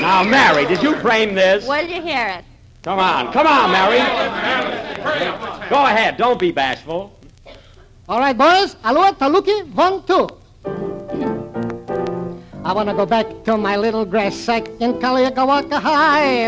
Now, 0.00 0.24
Mary, 0.24 0.66
did 0.66 0.82
you 0.82 0.96
frame 0.96 1.34
this? 1.34 1.66
Where 1.66 1.82
did 1.82 1.94
you 1.94 2.02
hear 2.02 2.26
it? 2.26 2.44
Come 2.82 2.98
on, 2.98 3.32
come 3.32 3.46
on, 3.46 3.70
Mary. 3.70 3.98
Go 5.68 5.84
ahead, 5.84 6.16
don't 6.16 6.40
be 6.40 6.50
bashful. 6.50 7.12
All 8.08 8.18
right, 8.18 8.36
boys, 8.36 8.76
Aloha, 8.82 9.12
taluki, 9.12 9.72
one, 9.74 10.02
two. 10.04 10.28
I 12.66 12.72
want 12.72 12.88
to 12.88 12.96
go 12.96 13.06
back 13.06 13.44
to 13.44 13.56
my 13.56 13.76
little 13.76 14.04
grass 14.04 14.34
sack 14.34 14.66
in 14.80 14.94
Kaliakawaka 14.94 15.80
High. 15.80 16.46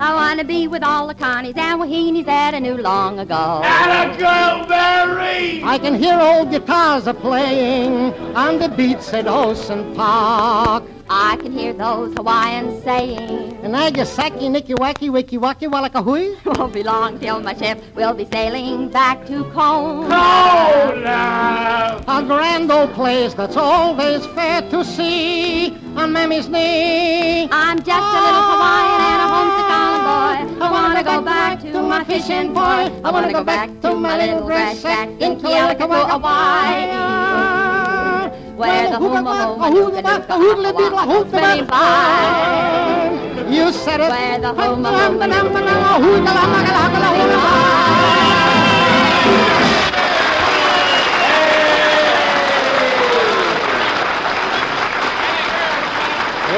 I 0.00 0.14
want 0.14 0.40
to 0.40 0.44
be 0.44 0.66
with 0.66 0.82
all 0.82 1.06
the 1.06 1.14
Kanes 1.14 1.56
and 1.56 1.78
Wahines 1.80 2.24
that 2.24 2.54
I 2.54 2.58
knew 2.58 2.76
long 2.76 3.20
ago. 3.20 3.62
And 3.62 4.10
a 4.10 4.18
girl, 4.18 4.66
Mary. 4.66 5.62
I 5.62 5.78
can 5.78 5.94
hear 5.94 6.18
old 6.18 6.50
guitars 6.50 7.06
a 7.06 7.14
playing 7.14 8.12
on 8.34 8.58
the 8.58 8.68
beach 8.68 9.14
at 9.14 9.28
Ocean 9.28 9.94
Park. 9.94 10.82
I 11.10 11.36
can 11.36 11.52
hear 11.52 11.72
those 11.72 12.14
Hawaiians 12.14 12.82
saying, 12.84 13.62
Nagasaki, 13.62 14.48
Nikiwaki, 14.48 15.08
Wikiwaki, 15.10 15.68
Walakahui. 15.70 16.36
Won't 16.58 16.72
be 16.74 16.82
long 16.82 17.18
till 17.18 17.40
my 17.40 17.54
ship 17.54 17.82
will 17.94 18.14
be 18.14 18.24
sailing 18.26 18.90
back 18.90 19.26
to 19.26 19.44
Kona. 19.50 20.08
Oh, 20.14 21.00
now. 21.02 21.98
A 22.08 22.22
grand 22.22 22.70
old 22.70 22.92
place 22.92 23.34
that's 23.34 23.56
always 23.56 24.26
fair 24.26 24.62
to 24.70 24.84
see. 24.84 25.76
on 25.98 26.12
Mammy's 26.12 26.48
knee. 26.48 27.48
I'm 27.50 27.78
just 27.78 27.90
a 27.90 28.20
little 28.26 28.44
Hawaiian 28.52 29.00
and 29.10 29.22
a 29.22 29.28
homesick 29.34 29.70
island 29.80 30.04
boy. 30.58 30.64
I 30.64 30.70
wanna 30.70 31.02
go 31.02 31.22
back 31.22 31.60
to 31.60 31.82
my 31.82 32.04
fishing 32.04 32.54
boy. 32.54 32.82
I 33.04 33.10
wanna 33.10 33.32
go 33.32 33.42
back 33.42 33.68
to 33.82 33.94
my 33.94 34.16
little 34.16 34.46
grass 34.46 34.80
shack 34.80 35.08
in 35.20 35.36
Kealakekua, 35.40 36.10
Hawaii. 36.10 37.77
Where 38.58 38.90
the 38.90 38.96
huma 38.98 39.20
huma 39.22 40.72
nooka 40.72 41.02
nooka 41.06 41.28
spinning 41.28 41.66
by. 41.66 43.46
You 43.48 43.70
said 43.72 44.00
it. 44.00 44.10
Where 44.10 44.38
the 44.40 44.48
huma 44.52 44.90
huma 44.90 45.26
nooka 45.32 45.62
spinning 45.62 47.37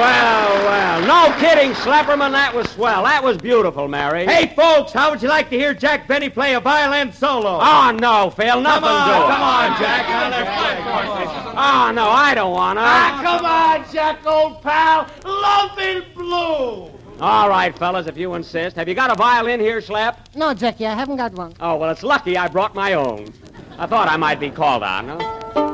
Well, 0.00 0.64
well. 0.64 1.06
No 1.06 1.38
kidding, 1.38 1.72
Schlepperman. 1.72 2.32
That 2.32 2.54
was 2.54 2.70
swell. 2.70 3.04
That 3.04 3.22
was 3.22 3.36
beautiful, 3.36 3.86
Mary. 3.86 4.24
Hey, 4.24 4.54
folks, 4.56 4.92
how 4.92 5.10
would 5.10 5.20
you 5.22 5.28
like 5.28 5.50
to 5.50 5.58
hear 5.58 5.74
Jack 5.74 6.08
Benny 6.08 6.30
play 6.30 6.54
a 6.54 6.60
violin 6.60 7.12
solo? 7.12 7.58
Oh, 7.60 7.94
no, 8.00 8.30
Phil. 8.30 8.62
Nothing 8.62 8.82
come 8.82 8.96
on, 8.96 9.30
come 9.30 9.42
on, 9.42 9.78
Jack. 9.78 10.08
Now. 10.08 11.88
Oh, 11.88 11.92
no, 11.92 12.08
I 12.08 12.34
don't 12.34 12.52
want 12.52 12.78
to. 12.78 12.82
Ah, 12.82 13.20
come 13.22 13.44
on, 13.44 13.92
Jack, 13.92 14.24
old 14.26 14.62
pal. 14.62 15.06
Love 15.24 15.78
in 15.78 16.04
Bloom. 16.14 16.98
All 17.20 17.50
right, 17.50 17.76
fellas, 17.78 18.06
if 18.06 18.16
you 18.16 18.32
insist. 18.32 18.76
Have 18.76 18.88
you 18.88 18.94
got 18.94 19.12
a 19.12 19.14
violin 19.14 19.60
here, 19.60 19.82
Slap? 19.82 20.30
No, 20.34 20.54
Jackie, 20.54 20.86
I 20.86 20.94
haven't 20.94 21.16
got 21.16 21.34
one. 21.34 21.52
Oh, 21.60 21.76
well, 21.76 21.90
it's 21.90 22.02
lucky 22.02 22.38
I 22.38 22.48
brought 22.48 22.74
my 22.74 22.94
own. 22.94 23.34
I 23.76 23.86
thought 23.86 24.08
I 24.08 24.16
might 24.16 24.40
be 24.40 24.48
called 24.48 24.82
on, 24.82 25.08
huh? 25.08 25.69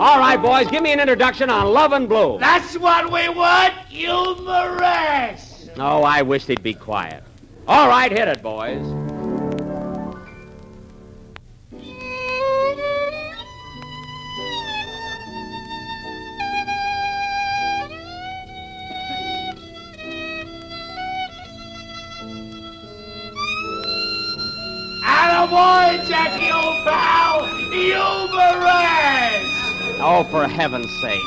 All 0.00 0.18
right, 0.18 0.40
boys, 0.40 0.66
give 0.68 0.82
me 0.82 0.94
an 0.94 0.98
introduction 0.98 1.50
on 1.50 1.74
Love 1.74 1.92
in 1.92 2.06
Bloom. 2.06 2.40
That's 2.40 2.78
what 2.78 3.12
we 3.12 3.28
want, 3.28 3.74
humorous. 3.90 5.68
Oh, 5.76 6.02
I 6.02 6.22
wish 6.22 6.46
they'd 6.46 6.62
be 6.62 6.72
quiet. 6.72 7.22
All 7.68 7.86
right, 7.86 8.10
hit 8.10 8.26
it, 8.26 8.42
boys. 8.42 8.80
Attaboy, 25.04 26.08
Jackie, 26.08 26.50
old 26.50 26.86
pal. 26.86 27.44
Humorous. 27.70 28.89
Oh, 30.02 30.24
for 30.30 30.48
heaven's 30.48 30.90
sake. 31.02 31.20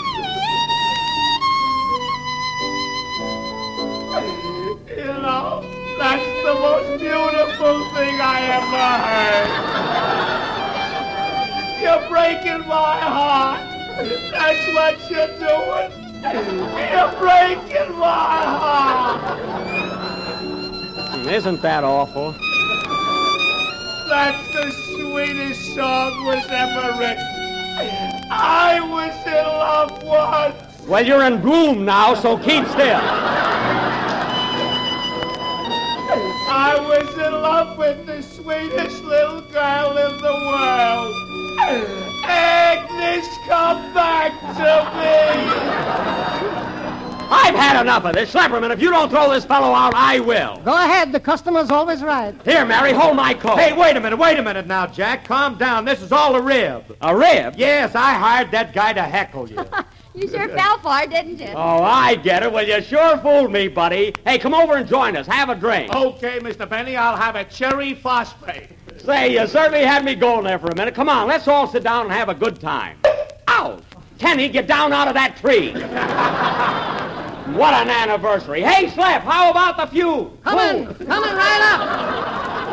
You 4.98 5.14
know, 5.22 5.62
that's 6.00 6.26
the 6.44 6.54
most 6.56 7.00
beautiful 7.00 7.86
thing 7.94 8.20
I 8.20 8.42
ever 8.58 8.98
heard. 9.08 9.50
You're 11.84 12.04
breaking 12.10 12.68
my 12.68 12.98
heart. 12.98 13.62
That's 14.32 14.66
what 14.74 14.98
you're 15.08 15.38
doing. 15.38 15.92
You're 16.90 17.14
breaking 17.20 17.92
my 18.00 18.42
heart. 18.58 19.40
Isn't 21.28 21.62
that 21.62 21.84
awful? 21.84 22.34
That's 24.10 24.48
the 24.52 24.72
sweetest 24.96 25.76
song 25.76 26.26
was 26.26 26.44
ever 26.50 26.98
written. 26.98 28.23
I 28.36 28.80
was 28.82 29.14
in 29.28 29.46
love 29.46 30.04
once. 30.04 30.88
Well, 30.88 31.06
you're 31.06 31.24
in 31.24 31.40
bloom 31.42 31.86
now, 31.86 32.16
so 32.16 32.38
keep 32.38 32.66
still. 32.68 33.00
I 36.56 36.78
was 36.80 37.10
in 37.16 37.34
love 37.34 37.78
with 37.78 38.06
the 38.06 38.22
sweetest 38.22 39.04
little 39.04 39.42
girl 39.42 39.98
in 39.98 40.18
the 40.18 40.34
world. 40.50 41.14
Agnes, 42.26 43.28
come 43.48 43.94
back 43.94 44.32
to 44.58 44.84
me. 46.10 46.13
I've 47.34 47.56
had 47.56 47.82
enough 47.82 48.06
of 48.06 48.14
this. 48.14 48.32
Schlepperman, 48.32 48.72
if 48.72 48.82
you 48.82 48.92
don't 48.92 49.10
throw 49.10 49.32
this 49.32 49.44
fellow 49.44 49.74
out, 49.74 49.94
I 49.96 50.20
will. 50.20 50.62
Go 50.64 50.76
ahead, 50.76 51.12
the 51.12 51.20
customer's 51.20 51.72
always 51.72 52.04
right. 52.04 52.36
Here, 52.46 52.64
Mary, 52.64 52.94
hold 52.94 53.16
my 53.16 53.34
coat. 53.34 53.58
Hey, 53.58 53.74
wait 53.74 53.98
a 53.98 54.00
minute, 54.00 54.18
wait 54.18 54.38
a 54.38 54.44
minute 54.44 54.68
now, 54.68 54.86
Jack. 54.86 55.26
Calm 55.26 55.58
down. 55.58 55.84
This 55.84 56.02
is 56.02 56.12
all 56.12 56.36
a 56.36 56.42
rib. 56.42 56.96
A 57.02 57.16
rib? 57.16 57.56
Yes, 57.58 57.96
I 57.96 58.14
hired 58.14 58.52
that 58.52 58.74
guy 58.74 58.94
to 58.94 59.02
heckle 59.02 59.50
you. 59.50 59.66
You 60.16 60.28
sure 60.30 60.48
fell 60.48 60.78
for 60.78 61.00
it, 61.00 61.10
didn't 61.10 61.40
you? 61.40 61.48
Oh, 61.56 61.82
I 61.82 62.14
get 62.14 62.44
it. 62.44 62.52
Well, 62.52 62.68
you 62.68 62.80
sure 62.84 63.18
fooled 63.18 63.52
me, 63.52 63.68
buddy. 63.68 64.14
Hey, 64.24 64.38
come 64.38 64.54
over 64.54 64.78
and 64.78 64.88
join 64.88 65.18
us. 65.18 65.26
Have 65.26 65.50
a 65.50 65.56
drink. 65.56 65.92
Okay, 65.92 66.40
Mr. 66.40 66.70
Benny, 66.70 66.96
I'll 66.96 67.18
have 67.18 67.36
a 67.36 67.44
cherry 67.46 67.96
phosphate. 67.96 68.70
Say, 68.98 69.34
you 69.34 69.48
certainly 69.48 69.84
had 69.84 70.06
me 70.06 70.14
going 70.14 70.44
there 70.44 70.60
for 70.60 70.68
a 70.68 70.76
minute. 70.76 70.94
Come 70.94 71.10
on, 71.10 71.28
let's 71.28 71.48
all 71.48 71.68
sit 71.68 71.84
down 71.84 72.06
and 72.06 72.14
have 72.14 72.30
a 72.30 72.36
good 72.36 72.60
time. 72.60 73.00
Ow! 73.48 73.82
Kenny, 74.20 74.50
get 74.50 74.68
down 74.68 74.94
out 74.94 75.08
of 75.08 75.16
that 75.16 75.36
tree. 75.36 75.74
what 77.54 77.74
an 77.74 77.90
anniversary. 77.90 78.62
Hey, 78.62 78.90
Slap, 78.90 79.24
how 79.24 79.52
about 79.52 79.78
the 79.78 79.86
few? 79.88 80.36
Coming, 80.44 80.86
coming 80.86 81.36
right 81.36 81.62
up. 81.74 81.82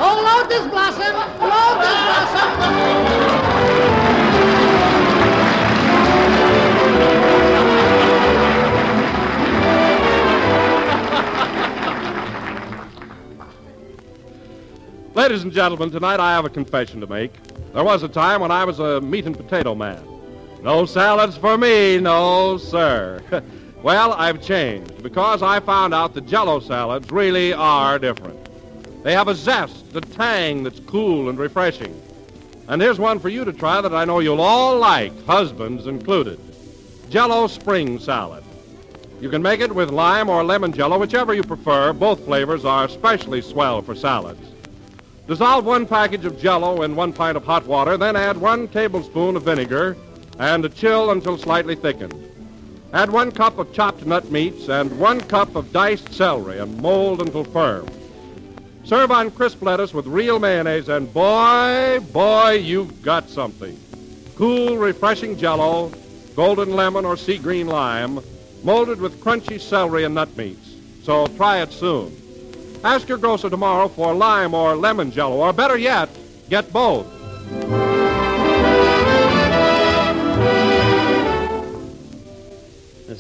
Oh, 0.03 0.23
Lotus 0.25 0.67
Blossom. 0.69 1.15
Load 1.41 1.81
this 1.83 1.99
blossom. 2.07 3.21
Ladies 15.15 15.43
and 15.43 15.53
gentlemen, 15.53 15.91
tonight 15.91 16.21
I 16.21 16.33
have 16.33 16.47
a 16.47 16.49
confession 16.49 17.01
to 17.01 17.07
make. 17.07 17.33
There 17.75 17.85
was 17.85 18.03
a 18.03 18.09
time 18.09 18.41
when 18.41 18.51
I 18.51 18.65
was 18.65 18.79
a 18.79 19.03
meat 19.03 19.27
and 19.27 19.37
potato 19.37 19.75
man. 19.75 20.03
No 20.63 20.87
salads 20.87 21.37
for 21.37 21.59
me, 21.59 21.99
no, 21.99 22.57
sir. 22.57 23.21
well, 23.83 24.13
I've 24.13 24.43
changed 24.43 25.03
because 25.03 25.43
I 25.43 25.61
found 25.61 25.95
out 25.95 26.15
the 26.15 26.21
jello 26.21 26.61
salads 26.61 27.11
really 27.11 27.53
are 27.53 27.99
different. 27.99 28.39
They 29.03 29.15
have 29.15 29.29
a 29.29 29.35
zest, 29.35 29.97
a 29.97 30.03
tang 30.03 30.63
that's 30.63 30.81
cool 30.81 31.31
and 31.31 31.39
refreshing. 31.39 31.99
And 32.69 32.83
here's 32.83 32.99
one 32.99 33.19
for 33.19 33.31
you 33.31 33.45
to 33.45 33.53
try 33.53 33.81
that 33.81 33.95
I 33.95 34.05
know 34.05 34.21
you'll 34.21 34.43
all 34.43 34.79
like, 34.79 35.25
husbands 35.25 35.87
included. 35.87 36.39
Jello 37.09 37.47
spring 37.47 37.99
salad. 37.99 38.45
You 39.21 39.31
can 39.31 39.43
make 39.43 39.61
it 39.61 39.75
with 39.75 39.91
lime 39.91 40.29
or 40.29 40.45
lemon 40.45 40.73
jello, 40.73 40.99
whichever 40.99 41.35
you 41.35 41.43
prefer. 41.43 41.93
Both 41.93 42.25
flavors 42.25 42.65
are 42.65 42.85
especially 42.85 43.41
swell 43.41 43.83
for 43.83 43.95
salads. 43.95 44.47
Dissolve 45.27 45.65
one 45.65 45.87
package 45.87 46.25
of 46.25 46.41
jello 46.41 46.83
in 46.83 46.97
one 46.97 47.13
pint 47.13 47.37
of 47.37 47.45
hot 47.45 47.67
water, 47.67 47.97
then 47.97 48.17
add 48.17 48.37
one 48.37 48.69
tablespoon 48.69 49.37
of 49.37 49.43
vinegar 49.43 49.97
and 50.39 50.75
chill 50.75 51.11
until 51.11 51.39
slightly 51.39 51.75
thickened. 51.75 52.30
Add 52.93 53.11
one 53.11 53.31
cup 53.31 53.59
of 53.59 53.73
chopped 53.73 54.05
nut 54.05 54.31
meats 54.33 54.69
and 54.69 54.99
one 54.99 55.21
cup 55.21 55.55
of 55.55 55.73
diced 55.73 56.13
celery 56.13 56.59
and 56.59 56.77
mold 56.83 57.21
until 57.21 57.45
firm. 57.45 57.89
Serve 58.85 59.13
on 59.13 59.31
crisp 59.31 59.63
lettuce 59.63 59.95
with 59.95 60.07
real 60.07 60.41
mayonnaise, 60.41 60.89
and 60.89 61.13
boy, 61.13 62.01
boy, 62.13 62.53
you've 62.53 63.03
got 63.03 63.29
something. 63.29 63.79
Cool, 64.35 64.77
refreshing 64.79 65.37
jello, 65.37 65.93
golden 66.35 66.75
lemon 66.75 67.05
or 67.05 67.17
sea 67.17 67.39
green 67.39 67.69
lime, 67.69 68.19
molded 68.65 69.01
with 69.01 69.21
crunchy 69.21 69.61
celery 69.61 70.03
and 70.03 70.17
nut 70.17 70.37
meats. 70.37 70.75
So 71.05 71.29
try 71.29 71.63
it 71.63 71.73
soon. 71.73 72.17
Ask 72.83 73.09
your 73.09 73.19
grocer 73.19 73.51
tomorrow 73.51 73.87
for 73.87 74.15
lime 74.15 74.55
or 74.55 74.75
lemon 74.75 75.13
jello, 75.13 75.37
or 75.37 75.53
better 75.53 75.77
yet, 75.77 76.09
get 76.49 76.73
both. 76.73 77.07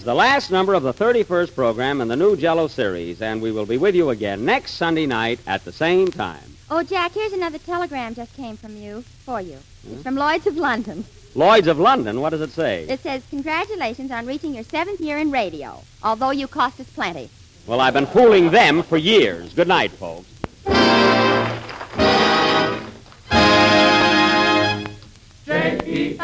Is 0.00 0.04
the 0.04 0.14
last 0.14 0.50
number 0.50 0.72
of 0.72 0.82
the 0.82 0.94
31st 0.94 1.54
program 1.54 2.00
in 2.00 2.08
the 2.08 2.16
new 2.16 2.34
Jello 2.34 2.68
series, 2.68 3.20
and 3.20 3.42
we 3.42 3.52
will 3.52 3.66
be 3.66 3.76
with 3.76 3.94
you 3.94 4.08
again 4.08 4.46
next 4.46 4.72
Sunday 4.76 5.04
night 5.04 5.38
at 5.46 5.62
the 5.66 5.72
same 5.72 6.08
time. 6.08 6.56
Oh, 6.70 6.82
Jack, 6.82 7.12
here's 7.12 7.34
another 7.34 7.58
telegram 7.58 8.14
just 8.14 8.34
came 8.34 8.56
from 8.56 8.78
you, 8.78 9.02
for 9.26 9.42
you. 9.42 9.58
It's 9.84 9.96
hmm? 9.96 10.00
from 10.00 10.14
Lloyd's 10.14 10.46
of 10.46 10.56
London. 10.56 11.04
Lloyd's 11.34 11.66
of 11.66 11.78
London, 11.78 12.22
what 12.22 12.30
does 12.30 12.40
it 12.40 12.50
say? 12.50 12.84
It 12.88 13.00
says, 13.00 13.22
Congratulations 13.28 14.10
on 14.10 14.26
reaching 14.26 14.54
your 14.54 14.64
seventh 14.64 15.00
year 15.00 15.18
in 15.18 15.30
radio, 15.30 15.82
although 16.02 16.30
you 16.30 16.48
cost 16.48 16.80
us 16.80 16.88
plenty. 16.88 17.28
Well, 17.66 17.82
I've 17.82 17.92
been 17.92 18.06
fooling 18.06 18.50
them 18.50 18.82
for 18.82 18.96
years. 18.96 19.52
Good 19.52 19.68
night, 19.68 19.90
folks. 19.90 20.26
Kenny 25.44 26.16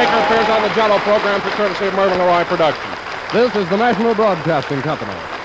Baker 0.00 0.16
appears 0.16 0.48
on 0.48 0.62
the 0.62 0.70
Jello 0.70 0.98
program 1.00 1.42
for 1.42 1.50
courtesy 1.50 1.84
of 1.84 1.92
Mervyn 1.92 2.16
LeRoy 2.16 2.42
Productions. 2.46 2.96
This 3.34 3.54
is 3.54 3.68
the 3.68 3.76
National 3.76 4.14
Broadcasting 4.14 4.80
Company. 4.80 5.39